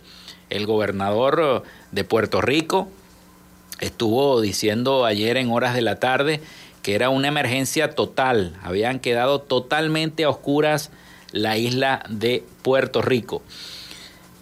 El 0.50 0.66
gobernador 0.66 1.62
eh, 1.64 1.68
de 1.92 2.04
Puerto 2.04 2.42
Rico 2.42 2.88
estuvo 3.80 4.40
diciendo 4.40 5.06
ayer 5.06 5.36
en 5.36 5.50
horas 5.50 5.74
de 5.74 5.82
la 5.82 5.98
tarde 6.00 6.40
que 6.82 6.94
era 6.94 7.08
una 7.08 7.28
emergencia 7.28 7.92
total. 7.92 8.58
Habían 8.62 8.98
quedado 8.98 9.40
totalmente 9.40 10.24
a 10.24 10.28
oscuras 10.28 10.90
la 11.32 11.56
isla 11.56 12.04
de 12.10 12.44
Puerto 12.62 13.00
Rico. 13.02 13.40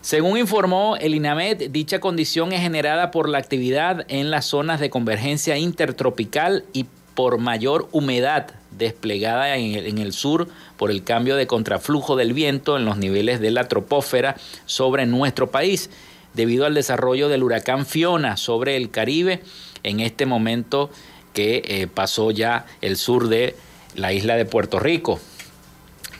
Según 0.00 0.36
informó 0.36 0.96
el 0.96 1.14
INAMED, 1.14 1.70
dicha 1.70 2.00
condición 2.00 2.52
es 2.52 2.60
generada 2.60 3.12
por 3.12 3.28
la 3.28 3.38
actividad 3.38 4.04
en 4.08 4.32
las 4.32 4.46
zonas 4.46 4.80
de 4.80 4.90
convergencia 4.90 5.56
intertropical 5.58 6.64
y 6.72 6.86
por 7.14 7.38
mayor 7.38 7.88
humedad 7.92 8.48
desplegada 8.70 9.56
en 9.56 9.98
el, 9.98 10.12
sur 10.12 10.48
por 10.76 10.90
el 10.90 11.04
cambio 11.04 11.36
de 11.36 11.46
contraflujo 11.46 12.16
del 12.16 12.32
viento 12.32 12.76
en 12.76 12.84
los 12.84 12.96
niveles 12.96 13.40
de 13.40 13.50
la 13.50 13.68
tropósfera 13.68 14.36
sobre 14.66 15.06
nuestro 15.06 15.50
país, 15.50 15.90
debido 16.34 16.64
al 16.64 16.74
desarrollo 16.74 17.28
del 17.28 17.42
huracán 17.42 17.84
Fiona 17.84 18.36
sobre 18.36 18.76
el 18.76 18.90
Caribe 18.90 19.42
en 19.82 20.00
este 20.00 20.26
momento 20.26 20.90
que 21.34 21.62
eh, 21.66 21.86
pasó 21.86 22.30
ya 22.30 22.66
el 22.80 22.96
sur 22.96 23.28
de 23.28 23.56
la 23.94 24.12
isla 24.12 24.36
de 24.36 24.44
Puerto 24.44 24.78
Rico. 24.78 25.20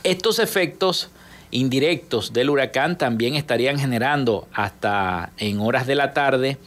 Estos 0.03 0.39
efectos 0.39 1.09
indirectos 1.49 2.33
del 2.33 2.49
huracán 2.49 2.97
también 2.97 3.35
estarían 3.35 3.79
generando 3.79 4.47
hasta 4.53 5.31
en 5.37 5.59
horas 5.59 5.87
de 5.87 5.95
la 5.95 6.13
tarde 6.13 6.57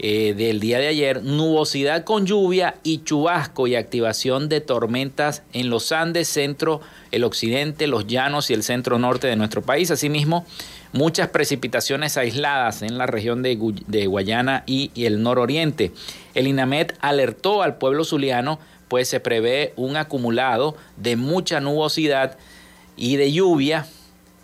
eh, 0.00 0.34
del 0.34 0.58
día 0.58 0.78
de 0.78 0.88
ayer, 0.88 1.22
nubosidad 1.22 2.02
con 2.02 2.26
lluvia 2.26 2.74
y 2.82 3.04
chubasco 3.04 3.68
y 3.68 3.76
activación 3.76 4.48
de 4.48 4.60
tormentas 4.60 5.42
en 5.52 5.70
los 5.70 5.92
Andes, 5.92 6.26
centro, 6.26 6.80
el 7.12 7.22
occidente, 7.22 7.86
los 7.86 8.08
llanos 8.08 8.50
y 8.50 8.54
el 8.54 8.64
centro 8.64 8.98
norte 8.98 9.28
de 9.28 9.36
nuestro 9.36 9.62
país. 9.62 9.92
Asimismo, 9.92 10.44
muchas 10.92 11.28
precipitaciones 11.28 12.16
aisladas 12.16 12.82
en 12.82 12.98
la 12.98 13.06
región 13.06 13.42
de, 13.42 13.54
Guayana 14.06 14.64
y, 14.66 14.90
el 14.96 15.22
nororiente. 15.22 15.92
El 16.34 16.48
INAMET 16.48 16.96
alertó 17.00 17.62
al 17.62 17.76
pueblo 17.76 18.04
zuliano, 18.04 18.58
pues 18.88 19.08
se 19.08 19.20
prevé 19.20 19.74
un 19.76 19.96
acumulado 19.96 20.76
de 20.96 21.14
mucha 21.14 21.60
nubosidad 21.60 22.36
y 22.96 23.14
de 23.16 23.30
lluvia 23.30 23.86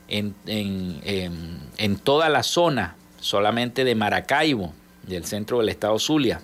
en, 0.07 0.35
en, 0.47 1.01
en 1.77 1.97
toda 1.97 2.29
la 2.29 2.45
zona, 2.45 2.95
solamente 3.21 3.85
de 3.85 3.97
Maracaibo, 3.97 4.75
del 5.03 5.25
centro 5.25 5.59
del 5.59 5.69
estado 5.69 5.99
Zulia. 5.99 6.41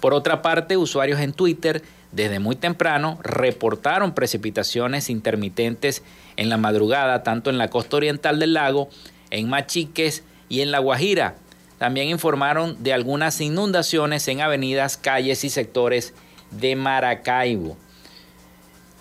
Por 0.00 0.14
otra 0.14 0.42
parte, 0.42 0.76
usuarios 0.76 1.20
en 1.20 1.32
Twitter 1.32 1.82
desde 2.12 2.40
muy 2.40 2.56
temprano 2.56 3.18
reportaron 3.22 4.14
precipitaciones 4.14 5.10
intermitentes 5.10 6.02
en 6.36 6.48
la 6.48 6.56
madrugada, 6.56 7.22
tanto 7.22 7.50
en 7.50 7.58
la 7.58 7.68
costa 7.68 7.98
oriental 7.98 8.38
del 8.38 8.54
lago, 8.54 8.88
en 9.30 9.48
Machiques 9.48 10.24
y 10.48 10.62
en 10.62 10.70
La 10.70 10.80
Guajira. 10.80 11.36
También 11.78 12.08
informaron 12.08 12.82
de 12.82 12.92
algunas 12.92 13.40
inundaciones 13.40 14.26
en 14.28 14.40
avenidas, 14.40 14.96
calles 14.96 15.44
y 15.44 15.50
sectores 15.50 16.14
de 16.50 16.76
Maracaibo. 16.76 17.76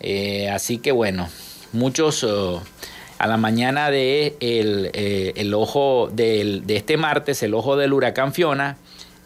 Eh, 0.01 0.49
así 0.49 0.77
que 0.77 0.91
bueno, 0.91 1.29
muchos 1.73 2.23
oh, 2.23 2.61
a 3.19 3.27
la 3.27 3.38
mañana 3.38 3.91
de 3.91 4.38
eh, 4.39 5.34
el, 5.36 5.53
ojo 5.53 6.10
de 6.12 6.63
este 6.69 6.95
martes, 6.95 7.43
el 7.43 7.53
ojo 7.53 7.75
del 7.75 7.93
huracán 7.93 8.34
Fiona 8.34 8.77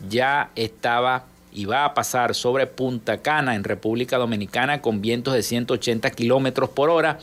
ya 0.10 0.50
estaba 0.56 1.26
y 1.54 1.66
va 1.66 1.86
a 1.86 1.94
pasar 1.94 2.34
sobre 2.34 2.66
Punta 2.66 3.20
Cana 3.20 3.54
en 3.56 3.64
República 3.64 4.18
Dominicana 4.18 4.82
con 4.82 5.02
vientos 5.02 5.36
de 5.36 5.44
180 5.44 6.10
kilómetros 6.10 6.70
por 6.70 6.90
hora 6.90 7.20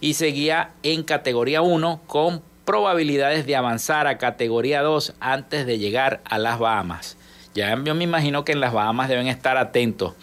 y 0.00 0.14
seguía 0.14 0.72
en 0.82 1.04
categoría 1.04 1.62
1 1.62 2.00
con 2.08 2.42
probabilidades 2.64 3.46
de 3.46 3.54
avanzar 3.54 4.08
a 4.08 4.18
categoría 4.18 4.82
2 4.82 5.14
antes 5.20 5.64
de 5.64 5.78
llegar 5.78 6.20
a 6.24 6.38
las 6.38 6.58
Bahamas. 6.58 7.16
Ya 7.54 7.80
yo 7.84 7.94
me 7.94 8.04
imagino 8.04 8.44
que 8.44 8.52
en 8.52 8.60
las 8.60 8.72
Bahamas 8.72 9.08
deben 9.08 9.28
estar 9.28 9.56
atentos. 9.56 10.14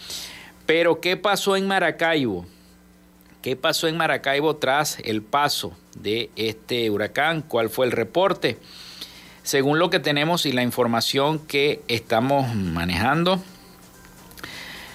Pero 0.66 1.00
¿qué 1.00 1.16
pasó 1.16 1.56
en 1.56 1.66
Maracaibo? 1.66 2.44
¿Qué 3.42 3.54
pasó 3.54 3.86
en 3.86 3.96
Maracaibo 3.96 4.56
tras 4.56 4.98
el 5.04 5.22
paso 5.22 5.72
de 5.96 6.30
este 6.34 6.90
huracán? 6.90 7.42
¿Cuál 7.42 7.70
fue 7.70 7.86
el 7.86 7.92
reporte? 7.92 8.58
Según 9.44 9.78
lo 9.78 9.90
que 9.90 10.00
tenemos 10.00 10.44
y 10.44 10.50
la 10.50 10.64
información 10.64 11.38
que 11.38 11.80
estamos 11.86 12.52
manejando, 12.54 13.40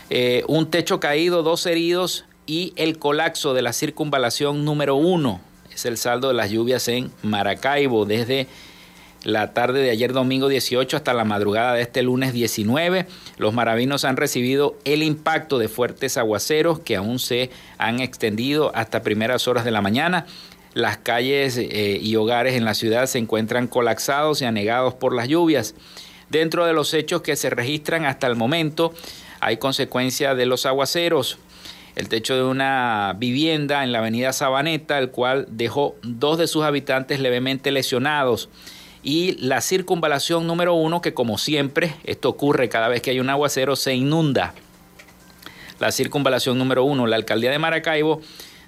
eh, 0.10 0.43
un 0.47 0.69
techo 0.69 0.99
caído, 0.99 1.41
dos 1.41 1.65
heridos 1.65 2.25
y 2.45 2.73
el 2.75 2.99
colapso 2.99 3.53
de 3.53 3.62
la 3.62 3.71
circunvalación 3.71 4.65
número 4.65 4.95
uno. 4.95 5.39
Es 5.73 5.86
el 5.86 5.97
saldo 5.97 6.27
de 6.27 6.34
las 6.34 6.51
lluvias 6.51 6.89
en 6.89 7.12
Maracaibo 7.23 8.06
desde 8.06 8.47
la 9.23 9.53
tarde 9.53 9.81
de 9.81 9.89
ayer 9.89 10.13
domingo 10.13 10.49
18 10.49 10.97
hasta 10.97 11.13
la 11.13 11.25
madrugada 11.25 11.73
de 11.73 11.81
este 11.81 12.01
lunes 12.01 12.33
19. 12.33 13.07
Los 13.38 13.53
maravinos 13.53 14.05
han 14.05 14.17
recibido 14.17 14.75
el 14.83 15.01
impacto 15.03 15.59
de 15.59 15.69
fuertes 15.69 16.17
aguaceros 16.17 16.79
que 16.79 16.95
aún 16.95 17.19
se 17.19 17.49
han 17.77 17.99
extendido 17.99 18.71
hasta 18.75 19.03
primeras 19.03 19.47
horas 19.47 19.65
de 19.65 19.71
la 19.71 19.81
mañana. 19.81 20.25
las 20.73 20.97
calles 20.97 21.55
eh, 21.57 21.99
y 22.01 22.15
hogares 22.15 22.55
en 22.55 22.65
la 22.65 22.73
ciudad 22.73 23.05
se 23.05 23.19
encuentran 23.19 23.67
colapsados 23.67 24.41
y 24.41 24.45
anegados 24.45 24.95
por 24.95 25.13
las 25.15 25.27
lluvias. 25.27 25.75
Dentro 26.29 26.65
de 26.65 26.73
los 26.73 26.95
hechos 26.95 27.21
que 27.21 27.36
se 27.36 27.51
registran 27.51 28.05
hasta 28.05 28.25
el 28.25 28.36
momento, 28.36 28.91
hay 29.39 29.57
consecuencia 29.57 30.33
de 30.33 30.47
los 30.47 30.65
aguaceros. 30.65 31.38
El 31.95 32.09
techo 32.09 32.36
de 32.36 32.43
una 32.43 33.13
vivienda 33.19 33.83
en 33.83 33.91
la 33.91 33.99
avenida 33.99 34.33
Sabaneta, 34.33 34.97
el 34.97 35.12
cual 35.12 35.45
dejó 35.51 35.95
dos 36.01 36.39
de 36.39 36.47
sus 36.47 36.63
habitantes 36.63 37.19
levemente 37.19 37.71
lesionados. 37.71 38.49
Y 39.03 39.33
la 39.33 39.61
circunvalación 39.61 40.47
número 40.47 40.73
uno, 40.73 41.01
que 41.01 41.13
como 41.13 41.37
siempre, 41.37 41.95
esto 42.05 42.29
ocurre 42.29 42.69
cada 42.69 42.87
vez 42.87 43.01
que 43.01 43.11
hay 43.11 43.19
un 43.19 43.29
aguacero, 43.29 43.75
se 43.75 43.93
inunda. 43.93 44.53
La 45.79 45.91
circunvalación 45.91 46.57
número 46.57 46.85
uno, 46.85 47.05
la 47.05 47.17
alcaldía 47.17 47.51
de 47.51 47.59
Maracaibo 47.59 48.21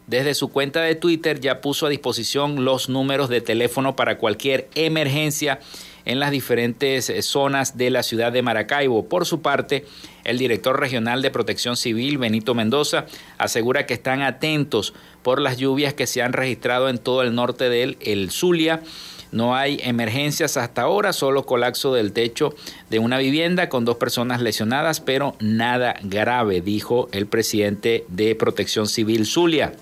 desde 0.07 0.35
su 0.35 0.49
cuenta 0.49 0.81
de 0.81 0.95
Twitter 0.95 1.39
ya 1.39 1.61
puso 1.61 1.87
a 1.87 1.89
disposición 1.89 2.63
los 2.63 2.89
números 2.89 3.29
de 3.29 3.41
teléfono 3.41 3.95
para 3.95 4.17
cualquier 4.17 4.67
emergencia 4.75 5.59
en 6.05 6.19
las 6.19 6.29
diferentes 6.29 7.09
eh, 7.09 7.21
zonas 7.23 7.77
de 7.77 7.89
la 7.89 8.03
ciudad 8.03 8.31
de 8.31 8.43
Maracaibo. 8.43 9.07
Por 9.09 9.25
su 9.25 9.41
parte, 9.41 9.85
el 10.23 10.37
director 10.37 10.79
regional 10.79 11.23
de 11.23 11.31
Protección 11.31 11.75
Civil, 11.75 12.19
Benito 12.19 12.53
Mendoza, 12.53 13.05
asegura 13.39 13.87
que 13.87 13.95
están 13.95 14.21
atentos 14.21 14.93
por 15.23 15.41
las 15.41 15.57
lluvias 15.57 15.95
que 15.95 16.05
se 16.05 16.21
han 16.21 16.33
registrado 16.33 16.89
en 16.89 16.99
todo 16.99 17.23
el 17.23 17.33
norte 17.33 17.69
del 17.69 17.97
el 18.01 18.29
Zulia. 18.29 18.81
No 19.31 19.55
hay 19.55 19.79
emergencias 19.83 20.57
hasta 20.57 20.83
ahora, 20.83 21.13
solo 21.13 21.45
colapso 21.45 21.93
del 21.93 22.13
techo 22.13 22.55
de 22.89 22.99
una 22.99 23.17
vivienda 23.17 23.69
con 23.69 23.85
dos 23.85 23.97
personas 23.97 24.41
lesionadas, 24.41 25.01
pero 25.01 25.35
nada 25.39 25.95
grave, 26.03 26.61
dijo 26.61 27.09
el 27.11 27.27
presidente 27.27 28.05
de 28.07 28.35
Protección 28.35 28.87
Civil 28.87 29.25
Zulia. 29.25 29.73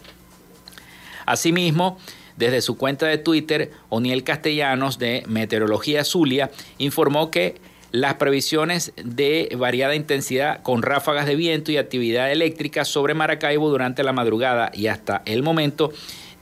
Asimismo, 1.25 1.97
desde 2.37 2.61
su 2.61 2.77
cuenta 2.77 3.05
de 3.05 3.17
Twitter, 3.17 3.71
Oniel 3.89 4.23
Castellanos 4.23 4.97
de 4.97 5.23
Meteorología 5.27 6.03
Zulia 6.03 6.51
informó 6.77 7.29
que 7.29 7.55
las 7.91 8.15
previsiones 8.15 8.91
de 8.95 9.55
variada 9.55 9.93
intensidad 9.93 10.63
con 10.63 10.81
ráfagas 10.81 11.27
de 11.27 11.35
viento 11.35 11.71
y 11.71 11.77
actividad 11.77 12.31
eléctrica 12.31 12.85
sobre 12.85 13.13
Maracaibo 13.13 13.69
durante 13.69 14.03
la 14.03 14.13
madrugada 14.13 14.71
y 14.73 14.87
hasta 14.87 15.21
el 15.25 15.43
momento 15.43 15.91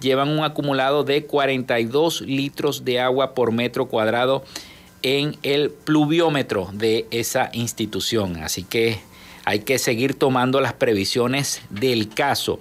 llevan 0.01 0.29
un 0.29 0.43
acumulado 0.43 1.03
de 1.03 1.25
42 1.25 2.21
litros 2.21 2.83
de 2.83 2.99
agua 2.99 3.33
por 3.33 3.51
metro 3.51 3.85
cuadrado 3.85 4.43
en 5.01 5.35
el 5.43 5.69
pluviómetro 5.69 6.69
de 6.73 7.07
esa 7.11 7.49
institución. 7.53 8.37
Así 8.37 8.63
que 8.63 8.99
hay 9.45 9.59
que 9.59 9.79
seguir 9.79 10.13
tomando 10.15 10.61
las 10.61 10.73
previsiones 10.73 11.61
del 11.69 12.09
caso. 12.09 12.59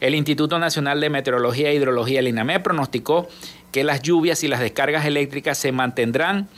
El 0.00 0.14
Instituto 0.14 0.58
Nacional 0.58 1.00
de 1.00 1.10
Meteorología 1.10 1.70
e 1.70 1.74
Hidrología, 1.74 2.20
el 2.20 2.28
INAME, 2.28 2.60
pronosticó 2.60 3.28
que 3.72 3.84
las 3.84 4.02
lluvias 4.02 4.42
y 4.42 4.48
las 4.48 4.60
descargas 4.60 5.04
eléctricas 5.04 5.58
se 5.58 5.72
mantendrán 5.72 6.48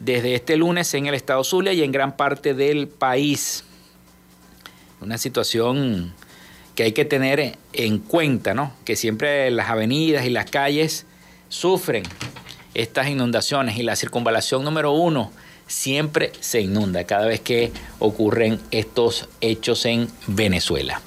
desde 0.00 0.34
este 0.34 0.56
lunes 0.56 0.92
en 0.94 1.06
el 1.06 1.14
estado 1.14 1.44
Zulia 1.44 1.72
y 1.72 1.82
en 1.82 1.92
gran 1.92 2.16
parte 2.16 2.54
del 2.54 2.88
país. 2.88 3.64
Una 5.00 5.18
situación 5.18 6.14
que 6.80 6.84
hay 6.84 6.92
que 6.92 7.04
tener 7.04 7.58
en 7.74 7.98
cuenta, 7.98 8.54
¿no? 8.54 8.72
Que 8.86 8.96
siempre 8.96 9.50
las 9.50 9.68
avenidas 9.68 10.24
y 10.24 10.30
las 10.30 10.50
calles 10.50 11.04
sufren 11.50 12.04
estas 12.72 13.08
inundaciones 13.08 13.76
y 13.76 13.82
la 13.82 13.96
circunvalación 13.96 14.64
número 14.64 14.92
uno 14.92 15.30
siempre 15.66 16.32
se 16.40 16.62
inunda 16.62 17.04
cada 17.04 17.26
vez 17.26 17.40
que 17.40 17.70
ocurren 17.98 18.58
estos 18.70 19.28
hechos 19.42 19.84
en 19.84 20.08
Venezuela. 20.26 21.02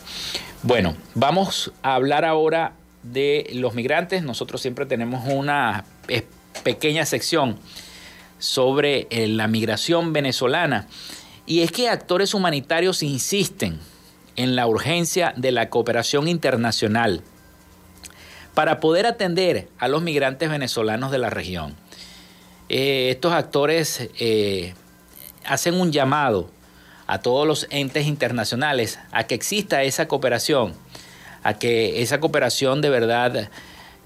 Bueno, 0.62 0.96
vamos 1.16 1.72
a 1.82 1.96
hablar 1.96 2.24
ahora 2.24 2.74
de 3.02 3.50
los 3.54 3.74
migrantes. 3.74 4.22
Nosotros 4.22 4.62
siempre 4.62 4.86
tenemos 4.86 5.24
una 5.26 5.86
pequeña 6.62 7.04
sección 7.08 7.58
sobre 8.38 9.08
eh, 9.10 9.28
la 9.28 9.48
migración 9.48 10.14
venezolana. 10.14 10.86
Y 11.48 11.62
es 11.62 11.72
que 11.72 11.90
actores 11.90 12.36
humanitarios 12.36 13.02
insisten 13.02 13.80
en 14.36 14.56
la 14.56 14.68
urgencia 14.68 15.34
de 15.36 15.52
la 15.52 15.70
cooperación 15.70 16.28
internacional 16.28 17.22
para 18.54 18.80
poder 18.80 19.06
atender 19.06 19.68
a 19.80 19.88
los 19.88 20.02
migrantes 20.02 20.50
venezolanos 20.50 21.12
de 21.12 21.18
la 21.18 21.30
región. 21.30 21.76
Eh, 22.70 23.10
estos 23.10 23.34
actores 23.34 24.10
eh, 24.20 24.74
hacen 25.46 25.76
un 25.76 25.92
llamado 25.92 26.50
a 27.08 27.20
todos 27.20 27.46
los 27.48 27.68
entes 27.70 28.08
internacionales 28.08 29.00
a 29.12 29.26
que 29.26 29.36
exista 29.36 29.84
esa 29.84 30.08
cooperación, 30.08 30.74
a 31.44 31.56
que 31.56 32.02
esa 32.02 32.20
cooperación 32.20 32.82
de 32.82 32.90
verdad 32.90 33.50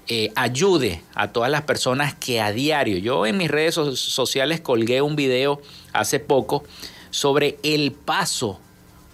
eh, 0.08 0.32
ayude 0.34 1.02
a 1.14 1.32
todas 1.32 1.50
las 1.50 1.62
personas 1.62 2.14
que 2.14 2.40
a 2.40 2.50
diario, 2.50 2.98
yo 2.98 3.26
en 3.26 3.36
mis 3.36 3.50
redes 3.50 3.74
sociales 3.74 4.60
colgué 4.60 5.02
un 5.02 5.16
video 5.16 5.60
hace 5.92 6.18
poco 6.18 6.64
sobre 7.10 7.58
el 7.62 7.92
paso 7.92 8.60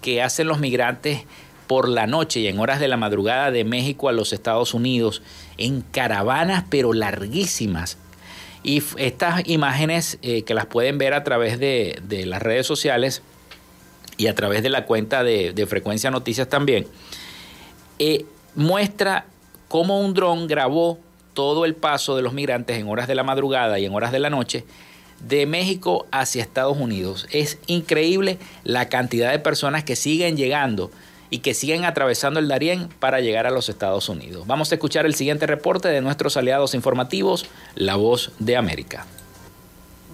que 0.05 0.21
hacen 0.21 0.47
los 0.47 0.59
migrantes 0.59 1.23
por 1.65 1.89
la 1.89 2.05
noche 2.05 2.39
y 2.39 2.47
en 2.47 2.59
horas 2.59 2.79
de 2.79 2.87
la 2.87 2.95
madrugada 2.95 3.49
de 3.49 3.63
México 3.63 4.07
a 4.07 4.11
los 4.11 4.33
Estados 4.33 4.75
Unidos 4.75 5.23
en 5.57 5.81
caravanas 5.81 6.63
pero 6.69 6.93
larguísimas. 6.93 7.97
Y 8.61 8.83
estas 8.97 9.41
imágenes 9.49 10.19
eh, 10.21 10.43
que 10.43 10.53
las 10.53 10.67
pueden 10.67 10.99
ver 10.99 11.15
a 11.15 11.23
través 11.23 11.59
de, 11.59 11.99
las 12.27 12.39
redes 12.43 12.67
sociales, 12.67 13.23
y 14.17 14.27
a 14.27 14.35
través 14.35 14.61
de 14.61 14.69
la 14.69 14.85
cuenta 14.85 15.23
de, 15.23 15.65
Frecuencia 15.67 16.11
Noticias 16.11 16.49
también, 16.49 16.85
eh, 17.97 18.27
muestra 18.53 19.25
cómo 19.69 20.01
un 20.01 20.13
dron 20.13 20.45
grabó 20.45 20.99
todo 21.33 21.65
el 21.65 21.73
paso 21.73 22.15
de 22.15 22.21
los 22.21 22.33
migrantes 22.33 22.77
en 22.77 22.87
horas 22.87 23.07
de 23.07 23.15
la 23.15 23.23
madrugada 23.23 23.79
y 23.79 23.85
en 23.85 23.95
horas 23.95 24.11
de 24.11 24.19
la 24.19 24.29
noche 24.29 24.65
de 25.19 25.45
México 25.45 26.05
hacia 26.11 26.41
Estados 26.41 26.77
Unidos. 26.77 27.27
Es 27.31 27.57
increíble 27.67 28.37
la 28.63 28.89
cantidad 28.89 29.31
de 29.31 29.39
personas 29.39 29.83
que 29.83 29.95
siguen 29.95 30.37
llegando 30.37 30.91
y 31.29 31.39
que 31.39 31.53
siguen 31.53 31.85
atravesando 31.85 32.39
el 32.39 32.47
Darién 32.47 32.89
para 32.99 33.19
llegar 33.19 33.47
a 33.47 33.51
los 33.51 33.69
Estados 33.69 34.09
Unidos. 34.09 34.47
Vamos 34.47 34.71
a 34.71 34.75
escuchar 34.75 35.05
el 35.05 35.15
siguiente 35.15 35.47
reporte 35.47 35.87
de 35.87 36.01
nuestros 36.01 36.37
aliados 36.37 36.75
informativos, 36.75 37.45
La 37.75 37.95
Voz 37.95 38.31
de 38.39 38.55
América. 38.55 39.05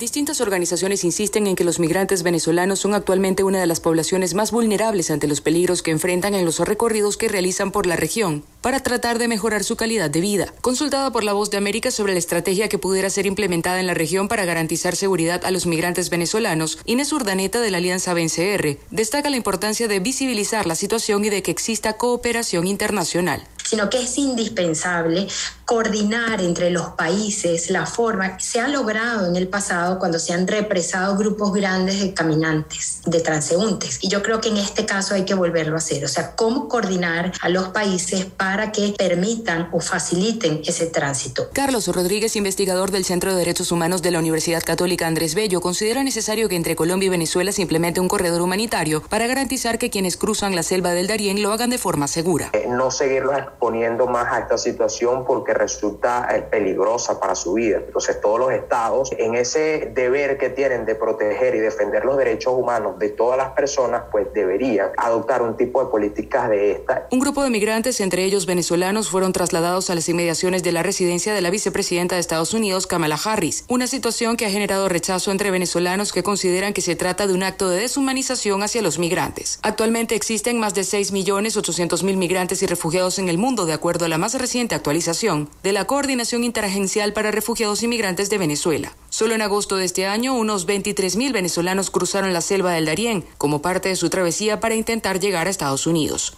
Distintas 0.01 0.41
organizaciones 0.41 1.03
insisten 1.03 1.45
en 1.45 1.55
que 1.55 1.63
los 1.63 1.77
migrantes 1.79 2.23
venezolanos 2.23 2.79
son 2.79 2.95
actualmente 2.95 3.43
una 3.43 3.59
de 3.59 3.67
las 3.67 3.79
poblaciones 3.79 4.33
más 4.33 4.49
vulnerables 4.49 5.11
ante 5.11 5.27
los 5.27 5.41
peligros 5.41 5.83
que 5.83 5.91
enfrentan 5.91 6.33
en 6.33 6.43
los 6.43 6.57
recorridos 6.57 7.17
que 7.17 7.27
realizan 7.27 7.71
por 7.71 7.85
la 7.85 7.95
región 7.95 8.43
para 8.61 8.79
tratar 8.79 9.19
de 9.19 9.27
mejorar 9.27 9.63
su 9.63 9.75
calidad 9.75 10.09
de 10.09 10.21
vida. 10.21 10.51
Consultada 10.61 11.11
por 11.11 11.23
La 11.23 11.33
Voz 11.33 11.51
de 11.51 11.57
América 11.57 11.91
sobre 11.91 12.13
la 12.13 12.19
estrategia 12.19 12.67
que 12.67 12.79
pudiera 12.79 13.11
ser 13.11 13.27
implementada 13.27 13.79
en 13.79 13.85
la 13.85 13.93
región 13.93 14.27
para 14.27 14.43
garantizar 14.43 14.95
seguridad 14.95 15.45
a 15.45 15.51
los 15.51 15.67
migrantes 15.67 16.09
venezolanos, 16.09 16.79
Inés 16.85 17.13
Urdaneta 17.13 17.61
de 17.61 17.69
la 17.69 17.77
Alianza 17.77 18.15
BNCR 18.15 18.79
destaca 18.89 19.29
la 19.29 19.37
importancia 19.37 19.87
de 19.87 19.99
visibilizar 19.99 20.65
la 20.65 20.73
situación 20.73 21.25
y 21.25 21.29
de 21.29 21.43
que 21.43 21.51
exista 21.51 21.93
cooperación 21.93 22.65
internacional 22.65 23.47
sino 23.71 23.89
que 23.89 24.01
es 24.01 24.17
indispensable 24.17 25.29
coordinar 25.63 26.41
entre 26.41 26.69
los 26.69 26.89
países 26.89 27.69
la 27.69 27.85
forma 27.85 28.35
que 28.35 28.43
se 28.43 28.59
ha 28.59 28.67
logrado 28.67 29.25
en 29.25 29.37
el 29.37 29.47
pasado 29.47 29.97
cuando 29.97 30.19
se 30.19 30.33
han 30.33 30.45
represado 30.45 31.15
grupos 31.15 31.53
grandes 31.53 32.01
de 32.01 32.13
caminantes, 32.13 32.99
de 33.05 33.21
transeúntes. 33.21 33.99
Y 34.01 34.09
yo 34.09 34.21
creo 34.21 34.41
que 34.41 34.49
en 34.49 34.57
este 34.57 34.85
caso 34.85 35.15
hay 35.15 35.23
que 35.23 35.33
volverlo 35.33 35.75
a 35.75 35.77
hacer. 35.77 36.03
O 36.03 36.09
sea, 36.09 36.35
cómo 36.35 36.67
coordinar 36.67 37.31
a 37.39 37.47
los 37.47 37.69
países 37.69 38.25
para 38.25 38.73
que 38.73 38.93
permitan 38.97 39.69
o 39.71 39.79
faciliten 39.79 40.61
ese 40.65 40.87
tránsito. 40.87 41.47
Carlos 41.53 41.87
Rodríguez, 41.87 42.35
investigador 42.35 42.91
del 42.91 43.05
Centro 43.05 43.31
de 43.31 43.37
Derechos 43.37 43.71
Humanos 43.71 44.01
de 44.01 44.11
la 44.11 44.19
Universidad 44.19 44.63
Católica 44.63 45.07
Andrés 45.07 45.33
Bello, 45.33 45.61
considera 45.61 46.03
necesario 46.03 46.49
que 46.49 46.57
entre 46.57 46.75
Colombia 46.75 47.07
y 47.07 47.11
Venezuela 47.11 47.53
se 47.53 47.61
implemente 47.61 48.01
un 48.01 48.09
corredor 48.09 48.41
humanitario 48.41 49.01
para 49.03 49.25
garantizar 49.25 49.79
que 49.79 49.89
quienes 49.89 50.17
cruzan 50.17 50.55
la 50.55 50.63
selva 50.63 50.91
del 50.91 51.07
Darién 51.07 51.41
lo 51.41 51.53
hagan 51.53 51.69
de 51.69 51.77
forma 51.77 52.09
segura. 52.09 52.49
Eh, 52.51 52.65
no 52.67 52.91
seguirlos 52.91 53.37
exponiendo 53.61 54.07
más 54.07 54.33
a 54.33 54.39
esta 54.39 54.57
situación 54.57 55.23
porque 55.23 55.53
resulta 55.53 56.27
eh, 56.35 56.41
peligrosa 56.41 57.19
para 57.19 57.35
su 57.35 57.53
vida. 57.53 57.77
Entonces 57.77 58.19
todos 58.19 58.39
los 58.39 58.51
estados 58.51 59.11
en 59.19 59.35
ese 59.35 59.91
deber 59.93 60.39
que 60.39 60.49
tienen 60.49 60.83
de 60.83 60.95
proteger 60.95 61.53
y 61.53 61.59
defender 61.59 62.03
los 62.03 62.17
derechos 62.17 62.55
humanos 62.57 62.97
de 62.97 63.09
todas 63.09 63.37
las 63.37 63.51
personas, 63.51 64.05
pues 64.11 64.33
deberían 64.33 64.89
adoptar 64.97 65.43
un 65.43 65.57
tipo 65.57 65.83
de 65.83 65.91
políticas 65.91 66.49
de 66.49 66.71
esta. 66.71 67.07
Un 67.11 67.19
grupo 67.19 67.43
de 67.43 67.51
migrantes, 67.51 67.99
entre 67.99 68.23
ellos 68.23 68.47
venezolanos, 68.47 69.09
fueron 69.09 69.31
trasladados 69.31 69.91
a 69.91 69.95
las 69.95 70.09
inmediaciones 70.09 70.63
de 70.63 70.71
la 70.71 70.81
residencia 70.81 71.31
de 71.31 71.41
la 71.41 71.51
vicepresidenta 71.51 72.15
de 72.15 72.21
Estados 72.21 72.55
Unidos, 72.55 72.87
Kamala 72.87 73.19
Harris, 73.23 73.65
una 73.67 73.85
situación 73.85 74.37
que 74.37 74.47
ha 74.47 74.49
generado 74.49 74.89
rechazo 74.89 75.29
entre 75.29 75.51
venezolanos 75.51 76.11
que 76.11 76.23
consideran 76.23 76.73
que 76.73 76.81
se 76.81 76.95
trata 76.95 77.27
de 77.27 77.35
un 77.35 77.43
acto 77.43 77.69
de 77.69 77.77
deshumanización 77.77 78.63
hacia 78.63 78.81
los 78.81 78.97
migrantes. 78.97 79.59
Actualmente 79.61 80.15
existen 80.15 80.59
más 80.59 80.73
de 80.73 80.81
6.800.000 80.81 82.15
migrantes 82.15 82.63
y 82.63 82.65
refugiados 82.65 83.19
en 83.19 83.29
el 83.29 83.37
mundo, 83.37 83.50
de 83.51 83.73
acuerdo 83.73 84.05
a 84.05 84.07
la 84.07 84.17
más 84.17 84.33
reciente 84.35 84.75
actualización 84.75 85.49
de 85.61 85.73
la 85.73 85.85
Coordinación 85.85 86.45
Interagencial 86.45 87.11
para 87.11 87.31
Refugiados 87.31 87.83
y 87.83 87.87
Migrantes 87.87 88.29
de 88.29 88.37
Venezuela. 88.37 88.95
Solo 89.09 89.35
en 89.35 89.41
agosto 89.41 89.75
de 89.75 89.83
este 89.83 90.05
año, 90.07 90.33
unos 90.33 90.65
23.000 90.65 91.33
venezolanos 91.33 91.91
cruzaron 91.91 92.31
la 92.33 92.41
selva 92.41 92.71
del 92.71 92.85
Darién 92.85 93.25
como 93.37 93.61
parte 93.61 93.89
de 93.89 93.97
su 93.97 94.09
travesía 94.09 94.61
para 94.61 94.75
intentar 94.75 95.19
llegar 95.19 95.47
a 95.47 95.49
Estados 95.49 95.85
Unidos. 95.85 96.37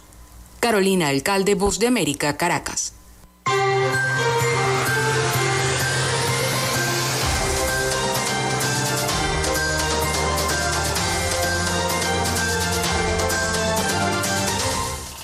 Carolina 0.58 1.08
Alcalde, 1.08 1.54
Voz 1.54 1.78
de 1.78 1.86
América, 1.86 2.36
Caracas. 2.36 2.94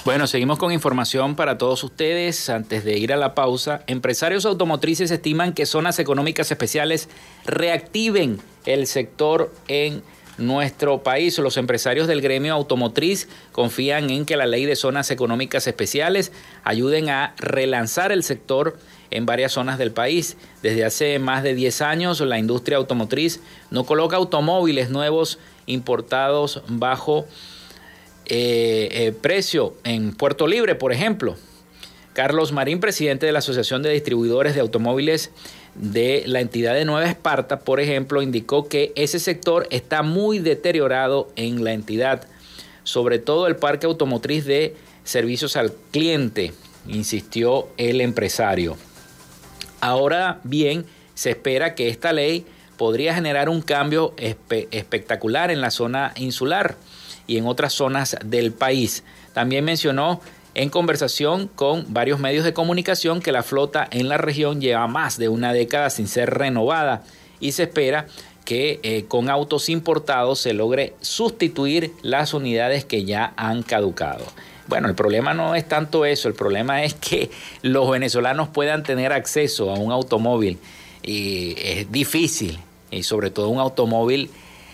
Bueno, 0.02 0.26
seguimos 0.26 0.58
con 0.58 0.72
información 0.72 1.36
para 1.36 1.58
todos 1.58 1.84
ustedes. 1.84 2.48
Antes 2.48 2.84
de 2.84 2.96
ir 2.96 3.12
a 3.12 3.18
la 3.18 3.34
pausa, 3.34 3.82
empresarios 3.86 4.46
automotrices 4.46 5.10
estiman 5.10 5.52
que 5.52 5.66
zonas 5.66 5.98
económicas 5.98 6.50
especiales 6.50 7.10
reactiven 7.44 8.40
el 8.64 8.86
sector 8.86 9.52
en 9.68 10.02
nuestro 10.38 11.02
país. 11.02 11.38
Los 11.38 11.58
empresarios 11.58 12.08
del 12.08 12.22
gremio 12.22 12.54
automotriz 12.54 13.28
confían 13.52 14.08
en 14.08 14.24
que 14.24 14.38
la 14.38 14.46
ley 14.46 14.64
de 14.64 14.74
zonas 14.74 15.10
económicas 15.10 15.66
especiales 15.66 16.32
ayuden 16.64 17.10
a 17.10 17.34
relanzar 17.36 18.10
el 18.10 18.22
sector 18.22 18.78
en 19.10 19.26
varias 19.26 19.52
zonas 19.52 19.76
del 19.76 19.92
país. 19.92 20.38
Desde 20.62 20.86
hace 20.86 21.18
más 21.18 21.42
de 21.42 21.54
10 21.54 21.82
años 21.82 22.20
la 22.20 22.38
industria 22.38 22.78
automotriz 22.78 23.40
no 23.70 23.84
coloca 23.84 24.16
automóviles 24.16 24.88
nuevos 24.88 25.38
importados 25.66 26.62
bajo 26.68 27.26
eh, 28.32 28.88
eh, 28.92 29.12
precio 29.12 29.74
en 29.82 30.14
Puerto 30.14 30.46
Libre, 30.46 30.76
por 30.76 30.92
ejemplo. 30.92 31.36
Carlos 32.12 32.52
Marín, 32.52 32.78
presidente 32.78 33.26
de 33.26 33.32
la 33.32 33.40
Asociación 33.40 33.82
de 33.82 33.90
Distribuidores 33.90 34.54
de 34.54 34.60
Automóviles 34.60 35.32
de 35.74 36.22
la 36.26 36.40
entidad 36.40 36.74
de 36.74 36.84
Nueva 36.84 37.08
Esparta, 37.08 37.58
por 37.58 37.80
ejemplo, 37.80 38.22
indicó 38.22 38.68
que 38.68 38.92
ese 38.94 39.18
sector 39.18 39.66
está 39.70 40.02
muy 40.02 40.38
deteriorado 40.38 41.28
en 41.34 41.64
la 41.64 41.72
entidad, 41.72 42.28
sobre 42.84 43.18
todo 43.18 43.48
el 43.48 43.56
parque 43.56 43.86
automotriz 43.86 44.44
de 44.44 44.76
servicios 45.02 45.56
al 45.56 45.72
cliente, 45.90 46.52
insistió 46.86 47.66
el 47.78 48.00
empresario. 48.00 48.76
Ahora 49.80 50.38
bien, 50.44 50.84
se 51.14 51.30
espera 51.30 51.74
que 51.74 51.88
esta 51.88 52.12
ley 52.12 52.46
podría 52.76 53.12
generar 53.12 53.48
un 53.48 53.60
cambio 53.60 54.14
espectacular 54.16 55.50
en 55.50 55.60
la 55.60 55.72
zona 55.72 56.12
insular 56.16 56.76
y 57.30 57.38
en 57.38 57.46
otras 57.46 57.72
zonas 57.72 58.16
del 58.24 58.50
país. 58.50 59.04
También 59.32 59.64
mencionó 59.64 60.20
en 60.54 60.68
conversación 60.68 61.46
con 61.46 61.86
varios 61.94 62.18
medios 62.18 62.44
de 62.44 62.52
comunicación 62.52 63.22
que 63.22 63.30
la 63.30 63.44
flota 63.44 63.86
en 63.92 64.08
la 64.08 64.18
región 64.18 64.60
lleva 64.60 64.88
más 64.88 65.16
de 65.16 65.28
una 65.28 65.52
década 65.52 65.90
sin 65.90 66.08
ser 66.08 66.30
renovada 66.30 67.04
y 67.38 67.52
se 67.52 67.62
espera 67.62 68.08
que 68.44 68.80
eh, 68.82 69.04
con 69.06 69.30
autos 69.30 69.68
importados 69.68 70.40
se 70.40 70.54
logre 70.54 70.94
sustituir 71.02 71.92
las 72.02 72.34
unidades 72.34 72.84
que 72.84 73.04
ya 73.04 73.32
han 73.36 73.62
caducado. 73.62 74.24
Bueno, 74.66 74.88
el 74.88 74.96
problema 74.96 75.32
no 75.32 75.54
es 75.54 75.68
tanto 75.68 76.04
eso, 76.04 76.26
el 76.26 76.34
problema 76.34 76.82
es 76.82 76.94
que 76.94 77.30
los 77.62 77.88
venezolanos 77.88 78.48
puedan 78.48 78.82
tener 78.82 79.12
acceso 79.12 79.70
a 79.70 79.78
un 79.78 79.92
automóvil 79.92 80.58
y 81.04 81.54
es 81.58 81.92
difícil, 81.92 82.58
y 82.90 83.04
sobre 83.04 83.30
todo 83.30 83.50
un 83.50 83.60
automóvil 83.60 84.30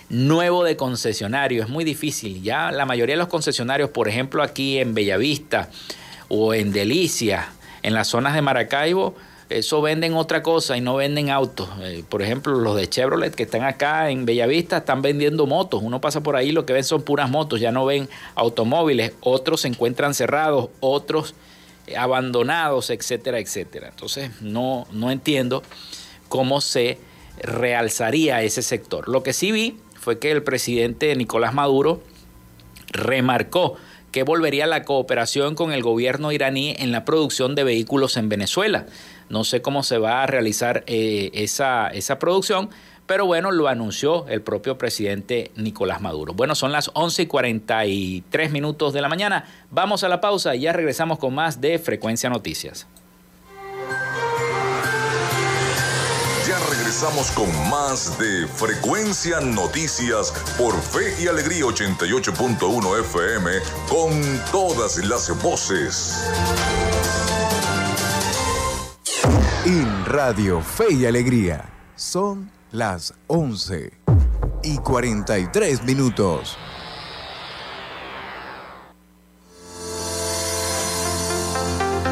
nuevo 0.09 0.65
de 0.65 0.77
concesionario. 0.77 1.63
Es 1.63 1.69
muy 1.69 1.85
difícil. 1.85 2.43
Ya 2.43 2.71
la 2.71 2.87
mayoría 2.87 3.15
de 3.15 3.19
los 3.19 3.29
concesionarios, 3.29 3.91
por 3.91 4.09
ejemplo, 4.09 4.43
aquí 4.43 4.79
en 4.79 4.95
Bellavista 4.95 5.69
o 6.29 6.55
en 6.55 6.73
Delicia, 6.73 7.49
en 7.83 7.95
las 7.95 8.09
zonas 8.09 8.35
de 8.35 8.43
Maracaibo, 8.43 9.15
eso 9.49 9.81
venden 9.81 10.15
otra 10.15 10.43
cosa 10.43 10.77
y 10.77 10.81
no 10.81 10.97
venden 10.97 11.31
autos. 11.31 11.69
Eh, 11.81 12.03
por 12.09 12.21
ejemplo, 12.21 12.55
los 12.59 12.77
de 12.77 12.89
Chevrolet 12.89 13.33
que 13.35 13.45
están 13.45 13.63
acá 13.63 14.11
en 14.11 14.27
Bellavista 14.27 14.79
están 14.79 15.03
vendiendo 15.03 15.47
motos. 15.47 15.83
Uno 15.85 16.01
pasa 16.01 16.21
por 16.21 16.35
ahí, 16.35 16.51
lo 16.51 16.67
que 16.67 16.73
ven 16.73 16.83
son 16.83 17.03
puras 17.03 17.31
motos, 17.31 17.61
ya 17.61 17.71
no 17.71 17.85
ven 17.85 18.09
automóviles. 18.35 19.13
Otros 19.21 19.61
se 19.61 19.69
encuentran 19.69 20.15
cerrados, 20.15 20.71
otros 20.81 21.35
eh, 21.87 21.97
abandonados, 21.97 22.91
etcétera, 22.91 23.39
etcétera. 23.39 23.89
Entonces, 23.89 24.31
no, 24.41 24.87
no 24.91 25.13
entiendo 25.13 25.63
cómo 26.29 26.61
se 26.61 26.99
realzaría 27.39 28.43
ese 28.43 28.63
sector. 28.63 29.09
Lo 29.09 29.23
que 29.23 29.33
sí 29.33 29.53
vi 29.53 29.77
fue 30.07 30.21
que 30.21 30.31
el 30.31 30.45
presidente 30.45 31.17
Nicolás 31.17 31.53
Maduro 31.53 32.01
remarcó 32.93 33.75
que 34.13 34.23
volvería 34.23 34.69
la 34.69 34.85
cooperación 34.85 35.57
con 35.57 35.73
el 35.73 35.83
gobierno 35.83 36.31
iraní 36.31 36.77
en 36.79 36.93
la 36.93 37.05
producción 37.05 37.57
de 37.57 37.65
vehículos 37.65 38.17
en 38.17 38.29
Venezuela. 38.29 38.87
No 39.31 39.43
sé 39.43 39.63
cómo 39.63 39.83
se 39.83 39.99
va 39.99 40.23
a 40.23 40.27
realizar 40.29 40.85
eh, 40.87 41.33
esa, 41.35 41.89
esa 41.89 42.21
producción, 42.21 42.71
pero 43.07 43.27
bueno, 43.27 43.51
lo 43.51 43.67
anunció 43.67 44.29
el 44.29 44.43
propio 44.43 44.79
presidente 44.79 45.51
Nicolás 45.57 46.01
Maduro. 46.01 46.35
Bueno, 46.35 46.55
son 46.55 46.71
las 46.71 46.93
11 46.95 47.23
y 47.23 47.27
43 47.27 48.53
minutos 48.53 48.93
de 48.93 49.01
la 49.01 49.09
mañana. 49.09 49.47
Vamos 49.73 50.05
a 50.05 50.09
la 50.09 50.21
pausa 50.21 50.55
y 50.55 50.61
ya 50.61 50.73
regresamos 50.73 51.19
con 51.19 51.35
más 51.35 51.61
de 51.61 51.81
Frecuencia 51.81 52.31
Noticias. 52.31 52.87
Regresamos 56.97 57.31
con 57.33 57.69
más 57.69 58.19
de 58.19 58.47
Frecuencia 58.47 59.39
Noticias 59.41 60.33
por 60.57 60.73
Fe 60.81 61.15
y 61.23 61.27
Alegría 61.29 61.65
88.1 61.65 63.01
FM 63.01 63.51
con 63.87 64.41
todas 64.51 64.97
las 65.05 65.43
voces. 65.43 66.27
En 69.67 70.07
Radio 70.07 70.63
Fe 70.63 70.95
y 70.95 71.05
Alegría 71.05 71.71
son 71.97 72.51
las 72.73 73.13
11 73.27 73.93
y 74.63 74.79
43 74.79 75.85
minutos. 75.85 76.57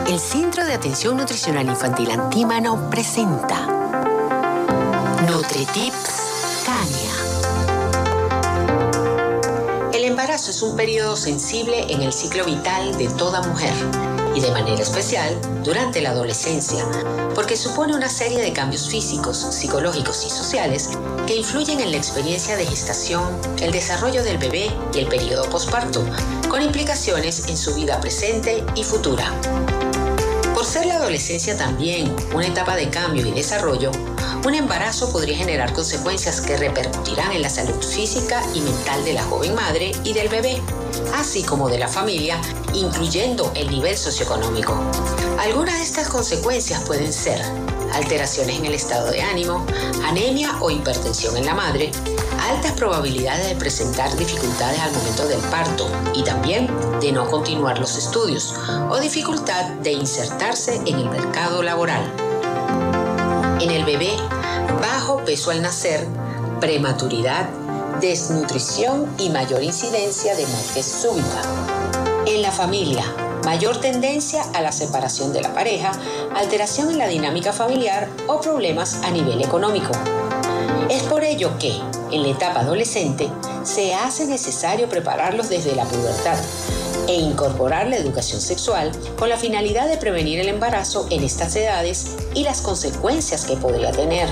El 0.06 0.20
Centro 0.20 0.66
de 0.66 0.74
Atención 0.74 1.16
Nutricional 1.16 1.68
Infantil 1.68 2.10
Antímano 2.10 2.90
presenta 2.90 3.83
NutriTips 5.26 6.10
Cania. 6.66 7.12
El 9.94 10.04
embarazo 10.04 10.50
es 10.50 10.60
un 10.60 10.76
periodo 10.76 11.16
sensible 11.16 11.86
en 11.88 12.02
el 12.02 12.12
ciclo 12.12 12.44
vital 12.44 12.98
de 12.98 13.08
toda 13.08 13.40
mujer 13.42 13.72
y 14.34 14.40
de 14.40 14.50
manera 14.50 14.82
especial 14.82 15.40
durante 15.62 16.02
la 16.02 16.10
adolescencia, 16.10 16.84
porque 17.34 17.56
supone 17.56 17.96
una 17.96 18.10
serie 18.10 18.42
de 18.42 18.52
cambios 18.52 18.90
físicos, 18.90 19.38
psicológicos 19.38 20.26
y 20.26 20.30
sociales 20.30 20.90
que 21.26 21.36
influyen 21.36 21.80
en 21.80 21.92
la 21.92 21.96
experiencia 21.96 22.56
de 22.56 22.66
gestación, 22.66 23.24
el 23.62 23.72
desarrollo 23.72 24.22
del 24.24 24.36
bebé 24.36 24.70
y 24.92 24.98
el 24.98 25.06
periodo 25.06 25.48
posparto, 25.48 26.04
con 26.50 26.60
implicaciones 26.60 27.48
en 27.48 27.56
su 27.56 27.74
vida 27.74 27.98
presente 28.00 28.62
y 28.74 28.84
futura. 28.84 29.32
Por 30.54 30.66
ser 30.66 30.84
la 30.84 30.96
adolescencia 30.96 31.56
también 31.56 32.14
una 32.34 32.46
etapa 32.46 32.76
de 32.76 32.90
cambio 32.90 33.26
y 33.26 33.32
desarrollo, 33.32 33.90
un 34.44 34.54
embarazo 34.54 35.10
podría 35.10 35.36
generar 35.36 35.72
consecuencias 35.72 36.40
que 36.40 36.56
repercutirán 36.56 37.32
en 37.32 37.42
la 37.42 37.48
salud 37.48 37.82
física 37.82 38.42
y 38.54 38.60
mental 38.60 39.04
de 39.04 39.14
la 39.14 39.22
joven 39.24 39.54
madre 39.54 39.92
y 40.04 40.12
del 40.12 40.28
bebé, 40.28 40.60
así 41.14 41.42
como 41.42 41.70
de 41.70 41.78
la 41.78 41.88
familia, 41.88 42.38
incluyendo 42.74 43.50
el 43.54 43.70
nivel 43.70 43.96
socioeconómico. 43.96 44.74
Algunas 45.38 45.78
de 45.78 45.84
estas 45.84 46.08
consecuencias 46.08 46.82
pueden 46.82 47.12
ser 47.12 47.40
alteraciones 47.94 48.58
en 48.58 48.66
el 48.66 48.74
estado 48.74 49.10
de 49.10 49.22
ánimo, 49.22 49.64
anemia 50.04 50.56
o 50.60 50.70
hipertensión 50.70 51.36
en 51.36 51.46
la 51.46 51.54
madre, 51.54 51.90
altas 52.40 52.72
probabilidades 52.72 53.48
de 53.48 53.56
presentar 53.56 54.14
dificultades 54.16 54.80
al 54.80 54.92
momento 54.92 55.26
del 55.26 55.40
parto 55.42 55.88
y 56.14 56.22
también 56.22 56.68
de 57.00 57.12
no 57.12 57.30
continuar 57.30 57.78
los 57.78 57.96
estudios 57.96 58.54
o 58.90 58.98
dificultad 58.98 59.64
de 59.82 59.92
insertarse 59.92 60.82
en 60.84 60.98
el 60.98 61.08
mercado 61.08 61.62
laboral. 61.62 62.12
En 63.60 63.70
el 63.70 63.84
bebé, 63.84 64.10
bajo 64.84 65.24
peso 65.24 65.50
al 65.50 65.62
nacer, 65.62 66.06
prematuridad, 66.60 67.48
desnutrición 68.02 69.08
y 69.18 69.30
mayor 69.30 69.62
incidencia 69.62 70.36
de 70.36 70.46
muerte 70.46 70.82
súbita. 70.82 71.40
En 72.26 72.42
la 72.42 72.52
familia, 72.52 73.02
mayor 73.46 73.80
tendencia 73.80 74.42
a 74.52 74.60
la 74.60 74.72
separación 74.72 75.32
de 75.32 75.40
la 75.40 75.54
pareja, 75.54 75.90
alteración 76.36 76.90
en 76.90 76.98
la 76.98 77.08
dinámica 77.08 77.54
familiar 77.54 78.10
o 78.26 78.42
problemas 78.42 78.96
a 79.04 79.10
nivel 79.10 79.40
económico. 79.40 79.92
Es 80.90 81.02
por 81.04 81.24
ello 81.24 81.58
que, 81.58 81.80
en 82.10 82.22
la 82.22 82.28
etapa 82.28 82.60
adolescente, 82.60 83.30
se 83.62 83.94
hace 83.94 84.26
necesario 84.26 84.90
prepararlos 84.90 85.48
desde 85.48 85.74
la 85.74 85.84
pubertad 85.84 86.36
e 87.08 87.14
incorporar 87.14 87.88
la 87.88 87.96
educación 87.96 88.40
sexual 88.40 88.92
con 89.18 89.28
la 89.28 89.36
finalidad 89.36 89.88
de 89.88 89.96
prevenir 89.96 90.40
el 90.40 90.48
embarazo 90.48 91.06
en 91.10 91.24
estas 91.24 91.54
edades 91.56 92.16
y 92.34 92.44
las 92.44 92.60
consecuencias 92.60 93.44
que 93.44 93.56
podría 93.56 93.92
tener. 93.92 94.28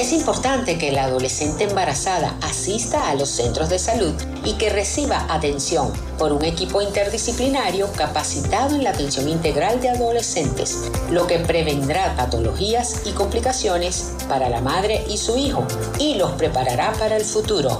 Es 0.00 0.12
importante 0.12 0.78
que 0.78 0.92
la 0.92 1.04
adolescente 1.04 1.64
embarazada 1.64 2.34
asista 2.40 3.10
a 3.10 3.14
los 3.14 3.28
centros 3.28 3.68
de 3.68 3.78
salud 3.78 4.14
y 4.46 4.54
que 4.54 4.70
reciba 4.70 5.26
atención 5.28 5.92
por 6.18 6.32
un 6.32 6.42
equipo 6.42 6.80
interdisciplinario 6.80 7.92
capacitado 7.92 8.76
en 8.76 8.84
la 8.84 8.90
atención 8.90 9.28
integral 9.28 9.78
de 9.82 9.90
adolescentes, 9.90 10.90
lo 11.10 11.26
que 11.26 11.38
prevendrá 11.38 12.16
patologías 12.16 13.02
y 13.04 13.10
complicaciones 13.10 14.12
para 14.26 14.48
la 14.48 14.62
madre 14.62 15.04
y 15.06 15.18
su 15.18 15.36
hijo 15.36 15.66
y 15.98 16.14
los 16.14 16.30
preparará 16.32 16.94
para 16.94 17.18
el 17.18 17.24
futuro. 17.26 17.78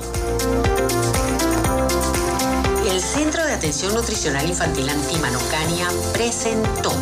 Centro 3.13 3.45
de 3.45 3.53
Atención 3.53 3.93
Nutricional 3.95 4.49
Infantil 4.49 4.89
Antímano 4.89 5.41
Cania 5.51 5.89
presentó 6.13 6.93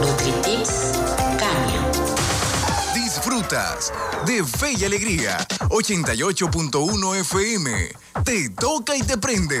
NutriTips 0.00 0.92
Cania. 1.38 2.94
Disfrutas 2.94 3.92
de 4.26 4.42
Fe 4.42 4.72
y 4.72 4.84
Alegría 4.84 5.38
88.1 5.68 7.20
FM. 7.20 7.92
Te 8.24 8.48
toca 8.50 8.96
y 8.96 9.02
te 9.02 9.16
prende. 9.16 9.60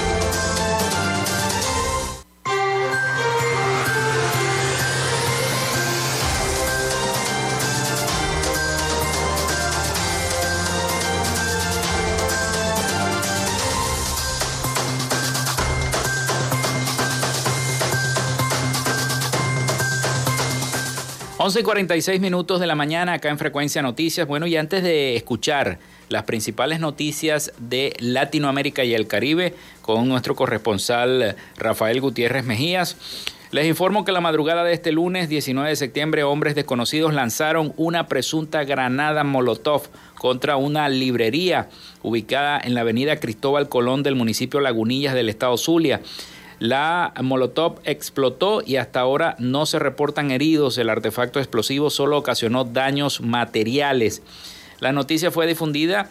11 21.51 21.59
y 21.59 21.63
46 21.63 22.21
minutos 22.21 22.61
de 22.61 22.65
la 22.65 22.75
mañana 22.75 23.11
acá 23.11 23.27
en 23.27 23.37
Frecuencia 23.37 23.81
Noticias. 23.81 24.25
Bueno, 24.25 24.47
y 24.47 24.55
antes 24.55 24.83
de 24.83 25.17
escuchar 25.17 25.79
las 26.07 26.23
principales 26.23 26.79
noticias 26.79 27.51
de 27.57 27.93
Latinoamérica 27.99 28.85
y 28.85 28.93
el 28.93 29.05
Caribe 29.05 29.53
con 29.81 30.07
nuestro 30.07 30.33
corresponsal 30.33 31.35
Rafael 31.57 31.99
Gutiérrez 31.99 32.45
Mejías, 32.45 32.95
les 33.51 33.65
informo 33.65 34.05
que 34.05 34.13
la 34.13 34.21
madrugada 34.21 34.63
de 34.63 34.71
este 34.71 34.93
lunes 34.93 35.27
19 35.27 35.67
de 35.67 35.75
septiembre 35.75 36.23
hombres 36.23 36.55
desconocidos 36.55 37.13
lanzaron 37.13 37.73
una 37.75 38.07
presunta 38.07 38.63
granada 38.63 39.25
Molotov 39.25 39.89
contra 40.17 40.55
una 40.55 40.87
librería 40.87 41.67
ubicada 42.01 42.61
en 42.63 42.75
la 42.75 42.79
avenida 42.79 43.19
Cristóbal 43.19 43.67
Colón 43.67 44.03
del 44.03 44.15
municipio 44.15 44.61
Lagunillas 44.61 45.13
del 45.13 45.27
estado 45.27 45.57
Zulia. 45.57 45.99
La 46.61 47.11
Molotov 47.19 47.79
explotó 47.85 48.61
y 48.63 48.75
hasta 48.75 48.99
ahora 48.99 49.35
no 49.39 49.65
se 49.65 49.79
reportan 49.79 50.29
heridos. 50.29 50.77
El 50.77 50.91
artefacto 50.91 51.39
explosivo 51.39 51.89
solo 51.89 52.19
ocasionó 52.19 52.65
daños 52.65 53.19
materiales. 53.19 54.21
La 54.79 54.91
noticia 54.91 55.31
fue 55.31 55.47
difundida 55.47 56.07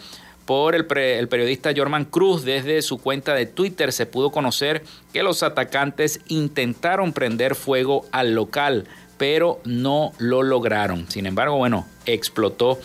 por 0.46 0.74
el, 0.74 0.86
periodista 0.86 1.70
Jorman 1.76 2.04
Cruz. 2.04 2.42
Desde 2.44 2.82
su 2.82 2.98
cuenta 2.98 3.32
de 3.34 3.46
Twitter 3.46 3.92
se 3.92 4.06
pudo 4.06 4.32
conocer 4.32 4.82
que 5.12 5.22
los 5.22 5.44
atacantes 5.44 6.18
intentaron 6.26 7.12
prender 7.12 7.54
fuego 7.54 8.04
al 8.10 8.34
local, 8.34 8.88
pero 9.18 9.60
no 9.64 10.10
lo 10.18 10.42
lograron. 10.42 11.08
Sin 11.08 11.26
embargo, 11.26 11.58
bueno, 11.58 11.86
explotó 12.06 12.80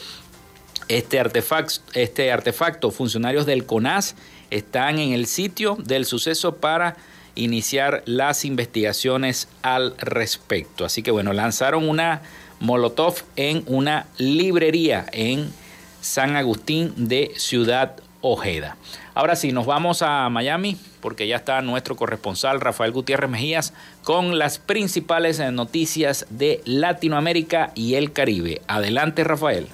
este 0.88 1.20
artefacto, 1.20 1.82
este 1.94 2.32
artefacto. 2.32 2.92
Funcionarios 2.92 3.48
del 3.48 3.66
CONAS 3.66 4.16
están 4.52 5.00
en 5.00 5.14
el 5.14 5.26
sitio 5.26 5.80
del 5.84 6.06
suceso 6.06 6.58
para 6.58 6.96
iniciar 7.36 8.02
las 8.06 8.46
investigaciones 8.46 9.48
al 9.62 9.96
respecto. 9.98 10.86
Así 10.86 11.04
que 11.04 11.12
bueno, 11.12 11.34
lanzaron 11.34 11.88
una 11.88 12.22
Molotov 12.60 13.16
en 13.36 13.64
una 13.68 14.08
librería 14.18 15.06
en 15.12 15.52
San 16.02 16.36
Agustín 16.36 16.94
de 16.96 17.34
Ciudad 17.36 17.98
Ojeda. 18.22 18.78
Ahora 19.14 19.36
sí, 19.36 19.52
nos 19.52 19.66
vamos 19.66 20.02
a 20.02 20.28
Miami 20.30 20.78
porque 21.00 21.28
ya 21.28 21.36
está 21.38 21.62
nuestro 21.62 21.96
corresponsal 21.96 22.60
Rafael 22.60 22.92
Gutiérrez 22.92 23.30
Mejías 23.30 23.74
con 24.04 24.40
las 24.40 24.58
principales 24.58 25.40
noticias 25.52 26.26
de 26.30 26.62
Latinoamérica 26.66 27.72
y 27.76 27.96
el 27.96 28.12
Caribe. 28.12 28.62
Adelante, 28.68 29.24
Rafael. 29.24 29.68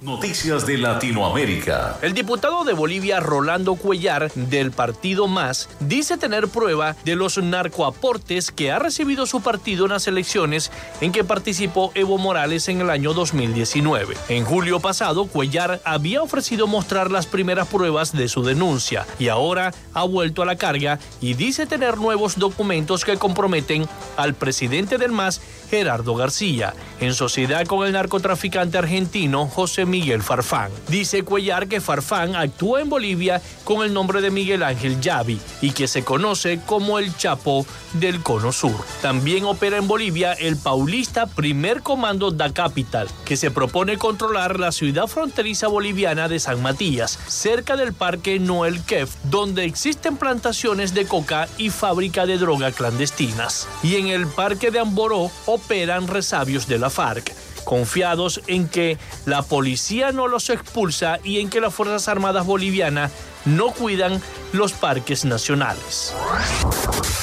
Noticias 0.00 0.64
de 0.64 0.78
Latinoamérica. 0.78 1.98
El 2.02 2.14
diputado 2.14 2.62
de 2.62 2.72
Bolivia, 2.72 3.18
Rolando 3.18 3.74
Cuellar, 3.74 4.30
del 4.32 4.70
partido 4.70 5.26
Más, 5.26 5.68
dice 5.80 6.16
tener 6.16 6.46
prueba 6.46 6.94
de 7.04 7.16
los 7.16 7.38
narcoaportes 7.38 8.52
que 8.52 8.70
ha 8.70 8.78
recibido 8.78 9.26
su 9.26 9.40
partido 9.40 9.86
en 9.86 9.90
las 9.90 10.06
elecciones 10.06 10.70
en 11.00 11.10
que 11.10 11.24
participó 11.24 11.90
Evo 11.96 12.16
Morales 12.16 12.68
en 12.68 12.80
el 12.80 12.90
año 12.90 13.12
2019. 13.12 14.16
En 14.28 14.44
julio 14.44 14.78
pasado, 14.78 15.26
Cuellar 15.26 15.80
había 15.84 16.22
ofrecido 16.22 16.68
mostrar 16.68 17.10
las 17.10 17.26
primeras 17.26 17.66
pruebas 17.66 18.12
de 18.12 18.28
su 18.28 18.44
denuncia 18.44 19.04
y 19.18 19.26
ahora 19.26 19.74
ha 19.94 20.04
vuelto 20.04 20.42
a 20.42 20.46
la 20.46 20.54
carga 20.54 21.00
y 21.20 21.34
dice 21.34 21.66
tener 21.66 21.98
nuevos 21.98 22.38
documentos 22.38 23.04
que 23.04 23.16
comprometen 23.16 23.88
al 24.16 24.34
presidente 24.34 24.96
del 24.96 25.10
MAS, 25.10 25.40
Gerardo 25.70 26.14
García, 26.14 26.72
en 27.00 27.14
sociedad 27.14 27.66
con 27.66 27.84
el 27.84 27.92
narcotraficante 27.92 28.78
argentino 28.78 29.46
José 29.48 29.87
Miguel 29.88 30.22
Farfán. 30.22 30.70
Dice 30.88 31.22
Cuellar 31.22 31.68
que 31.68 31.80
Farfán 31.80 32.36
actúa 32.36 32.80
en 32.80 32.88
Bolivia 32.88 33.42
con 33.64 33.84
el 33.84 33.92
nombre 33.92 34.20
de 34.20 34.30
Miguel 34.30 34.62
Ángel 34.62 35.00
Yavi 35.00 35.40
y 35.60 35.72
que 35.72 35.88
se 35.88 36.04
conoce 36.04 36.60
como 36.64 36.98
el 36.98 37.16
Chapo 37.16 37.66
del 37.94 38.22
Cono 38.22 38.52
Sur. 38.52 38.76
También 39.02 39.44
opera 39.44 39.78
en 39.78 39.88
Bolivia 39.88 40.32
el 40.32 40.56
paulista 40.56 41.26
Primer 41.26 41.82
Comando 41.82 42.30
da 42.30 42.52
Capital, 42.52 43.08
que 43.24 43.36
se 43.36 43.50
propone 43.50 43.98
controlar 43.98 44.60
la 44.60 44.72
ciudad 44.72 45.06
fronteriza 45.06 45.68
boliviana 45.68 46.28
de 46.28 46.40
San 46.40 46.62
Matías, 46.62 47.18
cerca 47.26 47.76
del 47.76 47.92
Parque 47.92 48.38
Noel 48.38 48.82
Kef, 48.84 49.16
donde 49.24 49.64
existen 49.64 50.16
plantaciones 50.16 50.94
de 50.94 51.06
coca 51.06 51.48
y 51.58 51.70
fábrica 51.70 52.26
de 52.26 52.38
droga 52.38 52.72
clandestinas. 52.72 53.68
Y 53.82 53.96
en 53.96 54.08
el 54.08 54.26
Parque 54.26 54.70
de 54.70 54.80
Amboró 54.80 55.30
operan 55.46 56.06
resabios 56.06 56.66
de 56.68 56.78
la 56.78 56.90
FARC 56.90 57.34
confiados 57.68 58.40
en 58.46 58.66
que 58.66 58.96
la 59.26 59.42
policía 59.42 60.10
no 60.10 60.26
los 60.26 60.48
expulsa 60.48 61.18
y 61.22 61.40
en 61.40 61.50
que 61.50 61.60
las 61.60 61.74
Fuerzas 61.74 62.08
Armadas 62.08 62.46
bolivianas 62.46 63.12
no 63.56 63.70
cuidan 63.70 64.20
los 64.52 64.72
parques 64.72 65.24
nacionales. 65.24 66.14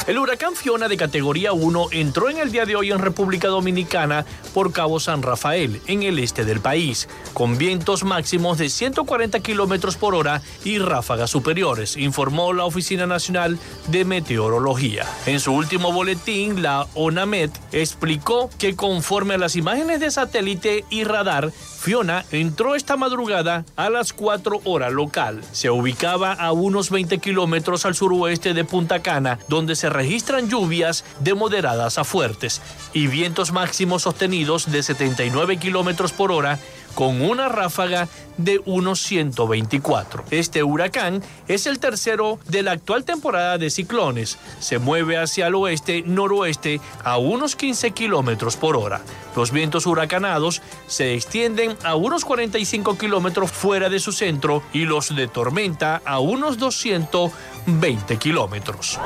El 0.07 0.19
huracán 0.19 0.55
Fiona 0.55 0.88
de 0.88 0.97
categoría 0.97 1.51
1 1.51 1.88
entró 1.91 2.30
en 2.30 2.38
el 2.38 2.51
día 2.51 2.65
de 2.65 2.76
hoy 2.76 2.91
en 2.91 2.99
República 2.99 3.47
Dominicana 3.47 4.23
por 4.53 4.71
Cabo 4.71 4.99
San 4.99 5.23
Rafael, 5.23 5.82
en 5.88 6.03
el 6.03 6.19
este 6.19 6.45
del 6.45 6.59
país, 6.59 7.09
con 7.34 7.57
vientos 7.57 8.03
máximos 8.03 8.59
de 8.59 8.69
140 8.69 9.39
kilómetros 9.39 9.97
por 9.97 10.13
hora 10.13 10.43
y 10.63 10.78
ráfagas 10.78 11.32
superiores, 11.32 11.97
informó 11.97 12.53
la 12.53 12.65
Oficina 12.65 13.07
Nacional 13.07 13.57
de 13.88 14.05
Meteorología. 14.05 15.05
En 15.26 15.39
su 15.39 15.53
último 15.53 15.91
boletín, 15.91 16.61
la 16.61 16.86
ONAMET 16.93 17.51
explicó 17.71 18.51
que 18.59 18.76
conforme 18.76 19.34
a 19.34 19.39
las 19.39 19.55
imágenes 19.55 19.99
de 19.99 20.11
satélite 20.11 20.86
y 20.91 21.03
radar, 21.03 21.51
Fiona 21.51 22.26
entró 22.32 22.76
esta 22.76 22.97
madrugada 22.97 23.65
a 23.76 23.89
las 23.89 24.13
4 24.13 24.61
horas 24.63 24.91
local. 24.91 25.43
Se 25.51 25.69
ubicaba 25.69 26.14
a 26.24 26.51
unos 26.51 26.89
20 26.89 27.18
kilómetros 27.20 27.86
al 27.86 27.95
suroeste 27.95 28.53
de 28.53 28.63
Punta 28.63 29.01
Cana, 29.01 29.39
donde 29.47 29.76
se 29.76 29.89
registran 29.89 30.49
lluvias 30.49 31.03
de 31.20 31.34
moderadas 31.34 31.97
a 31.97 32.03
fuertes 32.03 32.61
y 32.93 33.07
vientos 33.07 33.51
máximos 33.51 34.03
sostenidos 34.03 34.72
de 34.72 34.84
79 34.84 35.57
kilómetros 35.57 36.13
por 36.13 36.32
hora 36.32 36.59
con 36.96 37.22
una 37.22 37.50
ráfaga 37.50 38.08
de 38.38 38.62
unos 38.66 39.02
124. 39.02 40.26
Este 40.32 40.64
huracán 40.64 41.22
es 41.48 41.68
el 41.68 41.80
tercero 41.80 42.39
de 42.48 42.64
la 42.64 42.72
actual 42.72 43.04
temporada 43.04 43.58
de 43.58 43.70
ciclones. 43.70 44.38
Se 44.60 44.80
mueve 44.80 45.18
hacia 45.18 45.48
el 45.48 45.56
oeste-noroeste 45.56 46.82
a 47.04 47.18
unos 47.18 47.56
15 47.56 47.91
kilómetros 47.91 48.56
por 48.58 48.76
hora. 48.76 49.02
Los 49.36 49.52
vientos 49.52 49.86
huracanados 49.86 50.62
se 50.88 51.14
extienden 51.14 51.78
a 51.84 51.96
unos 51.96 52.26
45 52.26 52.98
kilómetros 52.98 53.52
fuera 53.52 53.89
de 53.89 54.00
su 54.00 54.12
centro 54.12 54.64
y 54.74 54.86
los 54.86 55.16
de 55.16 55.28
tormenta 55.28 56.02
a 56.06 56.20
unos 56.20 56.58
220 56.58 58.18
kilómetros. 58.18 59.00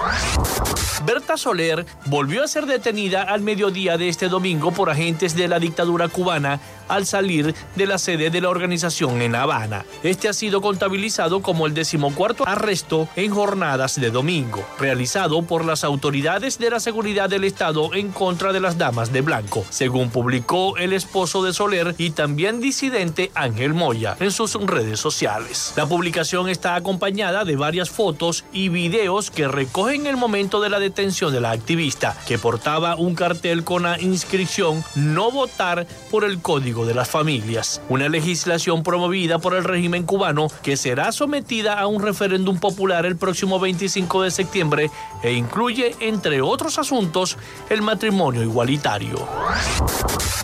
Berta 1.05 1.37
Soler 1.37 1.85
volvió 2.05 2.43
a 2.43 2.47
ser 2.47 2.65
detenida 2.65 3.23
al 3.23 3.41
mediodía 3.41 3.97
de 3.97 4.09
este 4.09 4.27
domingo 4.27 4.71
por 4.71 4.89
agentes 4.89 5.35
de 5.35 5.47
la 5.47 5.59
dictadura 5.59 6.09
cubana 6.09 6.59
al 6.89 7.05
salir 7.05 7.55
de 7.75 7.85
la 7.85 7.97
sede 7.97 8.29
de 8.29 8.41
la 8.41 8.49
organización 8.49 9.21
en 9.21 9.35
Habana. 9.35 9.85
Este 10.03 10.27
ha 10.27 10.33
sido 10.33 10.61
contabilizado 10.61 11.41
como 11.41 11.65
el 11.65 11.73
decimocuarto 11.73 12.47
arresto 12.47 13.07
en 13.15 13.31
jornadas 13.31 13.99
de 13.99 14.11
domingo, 14.11 14.65
realizado 14.79 15.41
por 15.43 15.63
las 15.63 15.83
autoridades 15.83 16.59
de 16.59 16.69
la 16.69 16.79
seguridad 16.79 17.29
del 17.29 17.45
Estado 17.45 17.93
en 17.93 18.11
contra 18.11 18.51
de 18.51 18.59
las 18.59 18.77
damas 18.77 19.13
de 19.13 19.21
blanco, 19.21 19.63
según 19.69 20.09
publicó 20.09 20.77
el 20.77 20.93
esposo 20.93 21.43
de 21.43 21.53
Soler 21.53 21.95
y 21.97 22.11
también 22.11 22.59
disidente 22.59 23.31
Ángel 23.35 23.73
Moya 23.73 24.17
en 24.19 24.31
sus 24.31 24.53
redes 24.65 24.99
sociales. 24.99 25.73
La 25.75 25.85
publicación 25.85 26.49
está 26.49 26.75
acompañada 26.75 27.45
de 27.45 27.55
varias 27.55 27.89
fotos 27.89 28.43
y 28.51 28.69
videos 28.69 29.31
que 29.31 29.47
recogen 29.47 30.07
el 30.07 30.17
momento 30.17 30.59
de 30.61 30.69
la 30.69 30.79
detención 30.79 31.31
de 31.31 31.41
la 31.41 31.51
activista, 31.51 32.17
que 32.27 32.39
portaba 32.39 32.95
un 32.95 33.15
cartel 33.15 33.63
con 33.63 33.83
la 33.83 33.99
inscripción 33.99 34.83
No 34.95 35.31
votar 35.31 35.85
por 36.09 36.23
el 36.23 36.41
Código 36.41 36.78
de 36.85 36.93
las 36.93 37.09
Familias, 37.09 37.81
una 37.89 38.09
legislación 38.09 38.83
promovida 38.83 39.39
por 39.39 39.55
el 39.55 39.63
régimen 39.63 40.03
cubano 40.03 40.47
que 40.63 40.77
será 40.77 41.11
sometida 41.11 41.79
a 41.79 41.87
un 41.87 42.01
referéndum 42.01 42.59
popular 42.59 43.05
el 43.05 43.17
próximo 43.17 43.59
25 43.59 44.23
de 44.23 44.31
septiembre 44.31 44.91
e 45.23 45.33
incluye, 45.33 45.95
entre 45.99 46.41
otros 46.41 46.77
asuntos, 46.79 47.37
el 47.69 47.81
matrimonio 47.81 48.41
igualitario. 48.43 49.27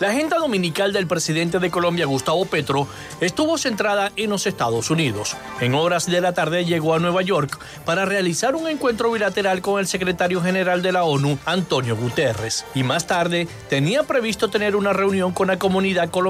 La 0.00 0.08
agenda 0.08 0.36
dominical 0.36 0.92
del 0.92 1.06
presidente 1.06 1.58
de 1.58 1.70
Colombia, 1.70 2.04
Gustavo 2.04 2.44
Petro, 2.44 2.86
estuvo 3.20 3.56
centrada 3.56 4.12
en 4.16 4.28
los 4.28 4.46
Estados 4.46 4.90
Unidos. 4.90 5.36
En 5.60 5.74
horas 5.74 6.04
de 6.04 6.20
la 6.20 6.34
tarde 6.34 6.66
llegó 6.66 6.94
a 6.94 6.98
Nueva 6.98 7.22
York 7.22 7.58
para 7.86 8.04
realizar 8.04 8.54
un 8.56 8.68
encuentro 8.68 9.10
bilateral 9.10 9.62
con 9.62 9.80
el 9.80 9.86
secretario 9.86 10.42
general 10.42 10.82
de 10.82 10.92
la 10.92 11.04
ONU, 11.04 11.38
Antonio 11.46 11.96
Guterres. 11.96 12.66
Y 12.74 12.82
más 12.82 13.06
tarde 13.06 13.48
tenía 13.70 14.02
previsto 14.02 14.48
tener 14.48 14.76
una 14.76 14.92
reunión 14.92 15.32
con 15.32 15.48
la 15.48 15.58
comunidad 15.58 16.10
colombiana 16.10 16.25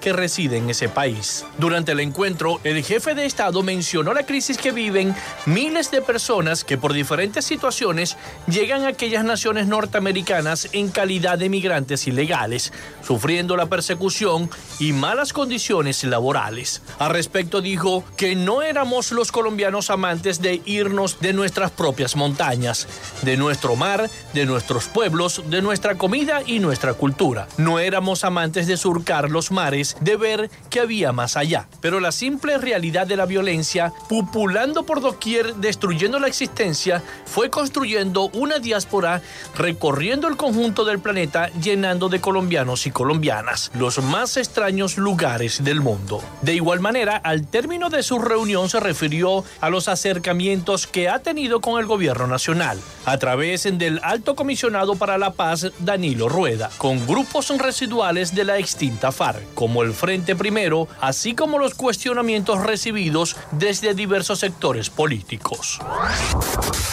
que 0.00 0.12
reside 0.12 0.56
en 0.56 0.70
ese 0.70 0.88
país. 0.88 1.44
Durante 1.58 1.92
el 1.92 2.00
encuentro, 2.00 2.60
el 2.64 2.82
jefe 2.82 3.14
de 3.14 3.26
Estado 3.26 3.62
mencionó 3.62 4.14
la 4.14 4.26
crisis 4.26 4.58
que 4.58 4.72
viven 4.72 5.14
miles 5.46 5.90
de 5.90 6.02
personas 6.02 6.64
que 6.64 6.78
por 6.78 6.92
diferentes 6.92 7.44
situaciones 7.44 8.16
llegan 8.46 8.84
a 8.84 8.88
aquellas 8.88 9.24
naciones 9.24 9.66
norteamericanas 9.66 10.68
en 10.72 10.88
calidad 10.88 11.38
de 11.38 11.48
migrantes 11.48 12.06
ilegales, 12.06 12.72
sufriendo 13.02 13.56
la 13.56 13.66
persecución 13.66 14.50
y 14.78 14.92
malas 14.92 15.32
condiciones 15.32 16.02
laborales. 16.04 16.82
Al 16.98 17.10
respecto 17.10 17.60
dijo 17.60 18.04
que 18.16 18.34
no 18.34 18.62
éramos 18.62 19.12
los 19.12 19.32
colombianos 19.32 19.90
amantes 19.90 20.40
de 20.40 20.62
irnos 20.64 21.20
de 21.20 21.32
nuestras 21.32 21.70
propias 21.70 22.16
montañas, 22.16 22.88
de 23.22 23.36
nuestro 23.36 23.76
mar, 23.76 24.08
de 24.32 24.46
nuestros 24.46 24.86
pueblos, 24.86 25.42
de 25.46 25.62
nuestra 25.62 25.96
comida 25.96 26.42
y 26.46 26.58
nuestra 26.58 26.94
cultura. 26.94 27.46
No 27.58 27.78
éramos 27.78 28.24
amantes 28.24 28.66
de 28.66 28.76
surcar 28.76 29.19
los 29.28 29.50
mares, 29.50 29.96
de 30.00 30.16
ver 30.16 30.50
que 30.70 30.80
había 30.80 31.12
más 31.12 31.36
allá. 31.36 31.68
Pero 31.80 31.98
la 31.98 32.12
simple 32.12 32.56
realidad 32.58 33.06
de 33.06 33.16
la 33.16 33.26
violencia, 33.26 33.92
pupulando 34.08 34.84
por 34.84 35.00
doquier, 35.00 35.56
destruyendo 35.56 36.20
la 36.20 36.28
existencia, 36.28 37.02
fue 37.26 37.50
construyendo 37.50 38.30
una 38.32 38.60
diáspora 38.60 39.20
recorriendo 39.56 40.28
el 40.28 40.36
conjunto 40.36 40.84
del 40.84 41.00
planeta 41.00 41.50
llenando 41.60 42.08
de 42.08 42.20
colombianos 42.20 42.86
y 42.86 42.90
colombianas 42.90 43.70
los 43.74 44.02
más 44.02 44.36
extraños 44.36 44.96
lugares 44.96 45.64
del 45.64 45.80
mundo. 45.80 46.22
De 46.42 46.54
igual 46.54 46.80
manera, 46.80 47.16
al 47.16 47.46
término 47.46 47.90
de 47.90 48.02
su 48.02 48.18
reunión 48.18 48.68
se 48.68 48.80
refirió 48.80 49.44
a 49.60 49.70
los 49.70 49.88
acercamientos 49.88 50.86
que 50.86 51.08
ha 51.08 51.18
tenido 51.18 51.60
con 51.60 51.80
el 51.80 51.86
gobierno 51.86 52.26
nacional 52.26 52.78
a 53.04 53.18
través 53.18 53.64
del 53.78 54.00
alto 54.02 54.34
comisionado 54.34 54.96
para 54.96 55.18
la 55.18 55.32
paz 55.32 55.72
Danilo 55.78 56.28
Rueda, 56.28 56.70
con 56.78 57.06
grupos 57.06 57.48
residuales 57.58 58.34
de 58.34 58.44
la 58.44 58.58
extinta 58.58 59.09
Como 59.54 59.82
el 59.82 59.92
Frente 59.92 60.36
Primero, 60.36 60.88
así 61.00 61.34
como 61.34 61.58
los 61.58 61.74
cuestionamientos 61.74 62.62
recibidos 62.62 63.36
desde 63.52 63.94
diversos 63.94 64.38
sectores 64.38 64.90
políticos. 64.90 65.78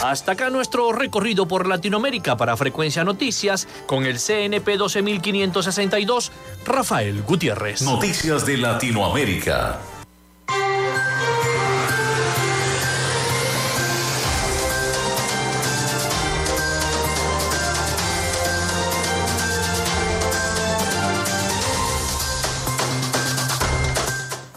Hasta 0.02 0.32
acá 0.32 0.50
nuestro 0.50 0.92
recorrido 0.92 1.46
por 1.46 1.66
Latinoamérica 1.66 2.36
para 2.36 2.56
Frecuencia 2.56 3.04
Noticias 3.04 3.66
con 3.86 4.04
el 4.04 4.18
CNP 4.18 4.76
12562, 4.76 6.32
Rafael 6.64 7.22
Gutiérrez. 7.22 7.82
Noticias 7.82 8.46
de 8.46 8.56
Latinoamérica. 8.58 9.78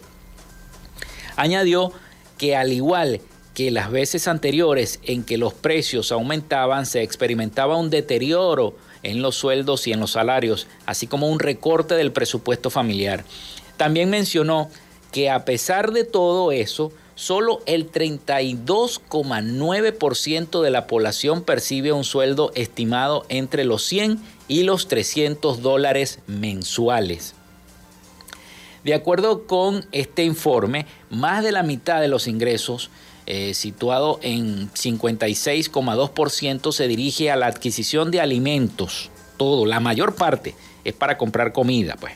Añadió 1.37 1.93
que 2.39 2.57
al 2.57 2.73
igual 2.73 3.21
que 3.59 3.71
las 3.73 3.91
veces 3.91 4.29
anteriores 4.29 5.01
en 5.03 5.25
que 5.25 5.37
los 5.37 5.53
precios 5.53 6.13
aumentaban, 6.13 6.87
se 6.87 7.03
experimentaba 7.03 7.77
un 7.77 7.91
deterioro 7.91 8.77
en 9.03 9.21
los 9.21 9.35
sueldos 9.35 9.89
y 9.89 9.93
en 9.93 9.99
los 9.99 10.13
salarios, 10.13 10.69
así 10.87 11.09
como 11.09 11.29
un 11.29 11.41
recorte 11.41 11.97
del 11.97 12.13
presupuesto 12.13 12.71
familiar. 12.71 13.25
También 13.77 14.11
mencionó 14.11 14.71
que 15.11 15.29
a 15.29 15.45
pesar 15.45 15.91
de 15.93 16.05
todo 16.05 16.53
eso, 16.53 16.93
solo 17.17 17.61
el 17.67 17.91
32,9% 17.91 20.63
de 20.63 20.71
la 20.71 20.87
población 20.87 21.43
percibe 21.43 21.93
un 21.93 22.05
sueldo 22.05 22.53
estimado 22.55 23.27
entre 23.29 23.65
los 23.65 23.85
100 23.85 24.23
y 24.47 24.63
los 24.63 24.87
300 24.87 25.63
dólares 25.63 26.21
mensuales. 26.29 27.35
De 28.89 28.95
acuerdo 28.95 29.47
con 29.47 29.85
este 29.93 30.25
informe, 30.25 30.87
más 31.11 31.45
de 31.45 31.53
la 31.53 31.63
mitad 31.63 32.01
de 32.01 32.09
los 32.09 32.27
ingresos, 32.27 32.89
eh, 33.27 33.53
situado 33.53 34.19
en 34.23 34.73
56,2%, 34.73 36.73
se 36.73 36.89
dirige 36.89 37.31
a 37.31 37.37
la 37.37 37.49
adquisición 37.49 38.11
de 38.11 38.23
alimentos. 38.23 39.11
Todo, 39.37 39.67
la 39.67 39.79
mayor 39.79 40.15
parte 40.15 40.55
es 40.85 40.95
para 40.95 41.19
comprar 41.19 41.53
comida, 41.53 41.97
pues. 42.01 42.15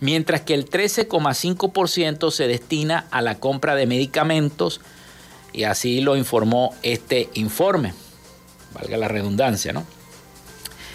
Mientras 0.00 0.42
que 0.42 0.52
el 0.52 0.68
13,5% 0.68 2.30
se 2.30 2.46
destina 2.46 3.06
a 3.10 3.22
la 3.22 3.36
compra 3.36 3.74
de 3.74 3.86
medicamentos, 3.86 4.82
y 5.54 5.64
así 5.64 6.02
lo 6.02 6.18
informó 6.18 6.74
este 6.82 7.30
informe, 7.32 7.94
valga 8.74 8.98
la 8.98 9.08
redundancia, 9.08 9.72
¿no? 9.72 9.86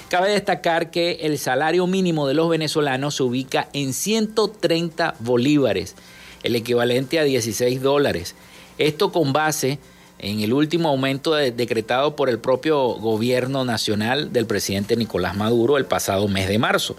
Cabe 0.10 0.32
destacar 0.32 0.90
que 0.90 1.20
el 1.24 1.38
salario 1.38 1.86
mínimo 1.86 2.30
de 2.30 2.34
los 2.34 2.50
venezolanos 2.50 3.16
se 3.16 3.24
ubica 3.24 3.68
en 3.74 3.92
130 3.92 5.16
bolívares, 5.20 5.96
el 6.44 6.56
equivalente 6.56 7.20
a 7.20 7.24
16 7.24 7.82
dólares. 7.82 8.34
Esto 8.78 9.12
con 9.12 9.34
base 9.34 9.80
en 10.20 10.40
el 10.40 10.54
último 10.54 10.88
aumento 10.88 11.34
decretado 11.34 12.16
por 12.16 12.30
el 12.30 12.40
propio 12.40 12.94
gobierno 12.94 13.66
nacional 13.66 14.32
del 14.32 14.46
presidente 14.46 14.96
Nicolás 14.96 15.36
Maduro 15.36 15.76
el 15.78 15.86
pasado 15.86 16.30
mes 16.30 16.48
de 16.48 16.58
marzo. 16.58 16.96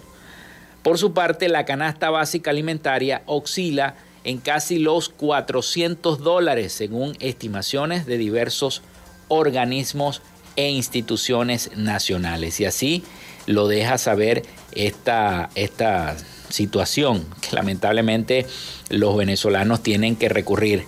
Por 0.83 0.99
su 0.99 1.11
parte, 1.11 1.49
la 1.49 1.65
canasta 1.65 2.11
básica 2.11 2.51
alimentaria 2.51 3.23
oscila 3.25 3.95
en 4.23 4.37
casi 4.37 4.77
los 4.77 5.09
400 5.09 6.19
dólares, 6.19 6.73
según 6.73 7.17
estimaciones 7.19 8.05
de 8.05 8.19
diversos 8.19 8.83
organismos 9.29 10.21
e 10.59 10.69
instituciones 10.71 11.71
nacionales. 11.77 12.59
Y 12.59 12.65
así 12.65 13.03
lo 13.45 13.69
deja 13.69 13.97
saber 13.97 14.43
esta, 14.73 15.49
esta 15.55 16.17
situación 16.49 17.25
que 17.39 17.55
lamentablemente 17.55 18.45
los 18.89 19.15
venezolanos 19.15 19.81
tienen 19.81 20.17
que 20.17 20.27
recurrir 20.27 20.83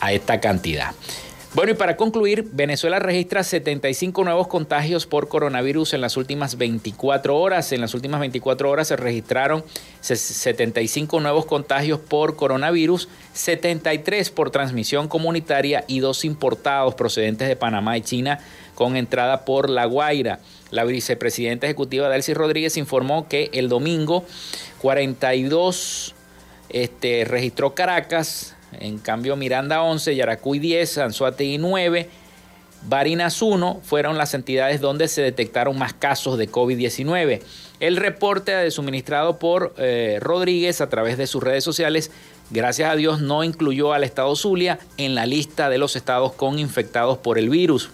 a 0.00 0.12
esta 0.12 0.40
cantidad. 0.40 0.94
Bueno, 1.54 1.72
y 1.72 1.74
para 1.74 1.96
concluir, 1.96 2.46
Venezuela 2.52 2.98
registra 2.98 3.42
75 3.42 4.22
nuevos 4.22 4.48
contagios 4.48 5.06
por 5.06 5.28
coronavirus 5.28 5.94
en 5.94 6.02
las 6.02 6.18
últimas 6.18 6.58
24 6.58 7.36
horas. 7.36 7.72
En 7.72 7.80
las 7.80 7.94
últimas 7.94 8.20
24 8.20 8.68
horas 8.68 8.88
se 8.88 8.96
registraron 8.96 9.64
75 10.00 11.20
nuevos 11.20 11.46
contagios 11.46 12.00
por 12.00 12.36
coronavirus, 12.36 13.08
73 13.32 14.30
por 14.30 14.50
transmisión 14.50 15.08
comunitaria 15.08 15.84
y 15.88 16.00
dos 16.00 16.26
importados 16.26 16.94
procedentes 16.94 17.48
de 17.48 17.56
Panamá 17.56 17.96
y 17.96 18.02
China 18.02 18.40
con 18.78 18.96
entrada 18.96 19.44
por 19.44 19.68
La 19.68 19.86
Guaira. 19.86 20.38
La 20.70 20.84
vicepresidenta 20.84 21.66
ejecutiva 21.66 22.08
Delcy 22.08 22.32
Rodríguez 22.32 22.76
informó 22.76 23.26
que 23.26 23.50
el 23.52 23.68
domingo 23.68 24.24
42 24.80 26.14
este, 26.68 27.24
registró 27.24 27.74
Caracas, 27.74 28.54
en 28.78 28.98
cambio, 28.98 29.34
Miranda 29.34 29.82
11, 29.82 30.14
Yaracuy 30.14 30.60
10, 30.60 30.98
Anzuategui 30.98 31.58
9, 31.58 32.08
Barinas 32.82 33.42
1 33.42 33.80
fueron 33.82 34.16
las 34.16 34.34
entidades 34.34 34.80
donde 34.80 35.08
se 35.08 35.22
detectaron 35.22 35.76
más 35.76 35.92
casos 35.92 36.38
de 36.38 36.48
COVID-19. 36.48 37.40
El 37.80 37.96
reporte 37.96 38.70
suministrado 38.70 39.40
por 39.40 39.74
eh, 39.78 40.18
Rodríguez 40.20 40.80
a 40.80 40.88
través 40.88 41.18
de 41.18 41.26
sus 41.26 41.42
redes 41.42 41.64
sociales, 41.64 42.12
gracias 42.50 42.92
a 42.92 42.94
Dios, 42.94 43.20
no 43.22 43.42
incluyó 43.42 43.92
al 43.92 44.04
estado 44.04 44.36
Zulia 44.36 44.78
en 44.98 45.16
la 45.16 45.26
lista 45.26 45.68
de 45.68 45.78
los 45.78 45.96
estados 45.96 46.32
con 46.34 46.60
infectados 46.60 47.18
por 47.18 47.38
el 47.38 47.48
virus. 47.50 47.90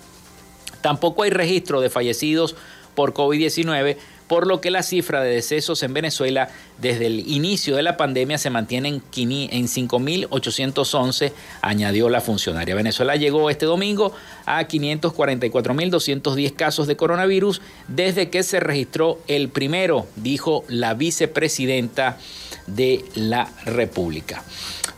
Tampoco 0.84 1.22
hay 1.22 1.30
registro 1.30 1.80
de 1.80 1.88
fallecidos 1.88 2.56
por 2.94 3.14
COVID-19 3.14 3.96
por 4.28 4.46
lo 4.46 4.60
que 4.60 4.70
la 4.70 4.82
cifra 4.82 5.22
de 5.22 5.30
decesos 5.30 5.82
en 5.82 5.94
Venezuela 5.94 6.50
desde 6.78 7.06
el 7.06 7.20
inicio 7.20 7.74
de 7.74 7.82
la 7.82 7.96
pandemia 7.96 8.36
se 8.36 8.50
mantiene 8.50 8.90
en 8.90 9.00
5.811, 9.00 11.32
añadió 11.62 12.10
la 12.10 12.20
funcionaria. 12.20 12.74
Venezuela 12.74 13.16
llegó 13.16 13.48
este 13.48 13.64
domingo 13.64 14.12
a 14.44 14.68
544.210 14.68 16.54
casos 16.54 16.86
de 16.86 16.96
coronavirus 16.96 17.62
desde 17.88 18.28
que 18.28 18.42
se 18.42 18.60
registró 18.60 19.18
el 19.26 19.48
primero, 19.48 20.06
dijo 20.16 20.66
la 20.68 20.92
vicepresidenta 20.92 22.18
de 22.66 23.06
la 23.14 23.50
República. 23.64 24.44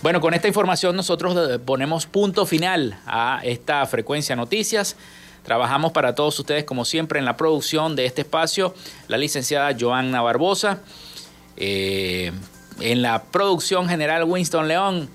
Bueno, 0.02 0.20
con 0.20 0.34
esta 0.34 0.48
información 0.48 0.96
nosotros 0.96 1.60
ponemos 1.64 2.06
punto 2.06 2.44
final 2.44 2.98
a 3.06 3.38
esta 3.44 3.86
frecuencia 3.86 4.34
noticias. 4.34 4.96
Trabajamos 5.46 5.92
para 5.92 6.16
todos 6.16 6.36
ustedes, 6.40 6.64
como 6.64 6.84
siempre, 6.84 7.20
en 7.20 7.24
la 7.24 7.36
producción 7.36 7.94
de 7.94 8.04
este 8.04 8.22
espacio, 8.22 8.74
la 9.06 9.16
licenciada 9.16 9.76
Joanna 9.78 10.20
Barbosa. 10.20 10.80
Eh, 11.56 12.32
en 12.80 13.00
la 13.00 13.22
producción 13.22 13.88
general 13.88 14.24
Winston 14.24 14.66
León. 14.66 15.08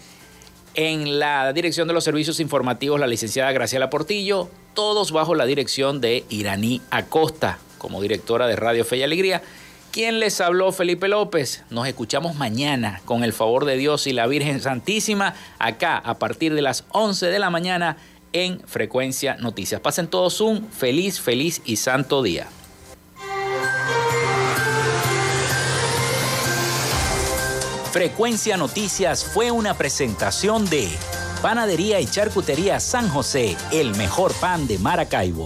En 0.73 1.19
la 1.19 1.51
dirección 1.51 1.89
de 1.89 1.93
los 1.93 2.05
servicios 2.05 2.39
informativos, 2.39 2.97
la 2.97 3.07
licenciada 3.07 3.51
Graciela 3.51 3.89
Portillo. 3.89 4.49
Todos 4.73 5.11
bajo 5.11 5.35
la 5.35 5.45
dirección 5.45 5.99
de 5.99 6.23
Iraní 6.29 6.81
Acosta, 6.91 7.59
como 7.77 8.01
directora 8.01 8.47
de 8.47 8.55
Radio 8.55 8.85
Fe 8.85 8.97
y 8.97 9.03
Alegría. 9.03 9.41
¿Quién 9.91 10.21
les 10.21 10.39
habló? 10.39 10.71
Felipe 10.71 11.09
López. 11.09 11.65
Nos 11.69 11.85
escuchamos 11.89 12.35
mañana, 12.35 13.01
con 13.03 13.25
el 13.25 13.33
favor 13.33 13.65
de 13.65 13.75
Dios 13.75 14.07
y 14.07 14.13
la 14.13 14.27
Virgen 14.27 14.61
Santísima, 14.61 15.35
acá 15.59 15.97
a 15.97 16.17
partir 16.19 16.53
de 16.53 16.61
las 16.61 16.85
11 16.93 17.25
de 17.25 17.39
la 17.39 17.49
mañana 17.49 17.97
en 18.33 18.61
Frecuencia 18.67 19.35
Noticias. 19.37 19.81
Pasen 19.81 20.07
todos 20.07 20.41
un 20.41 20.69
feliz, 20.69 21.19
feliz 21.19 21.61
y 21.65 21.77
santo 21.77 22.21
día. 22.23 22.47
Frecuencia 27.91 28.55
Noticias 28.55 29.25
fue 29.25 29.51
una 29.51 29.73
presentación 29.73 30.69
de 30.69 30.87
Panadería 31.41 31.99
y 31.99 32.05
Charcutería 32.05 32.79
San 32.79 33.09
José, 33.09 33.57
el 33.73 33.95
mejor 33.95 34.31
pan 34.35 34.65
de 34.65 34.79
Maracaibo. 34.79 35.45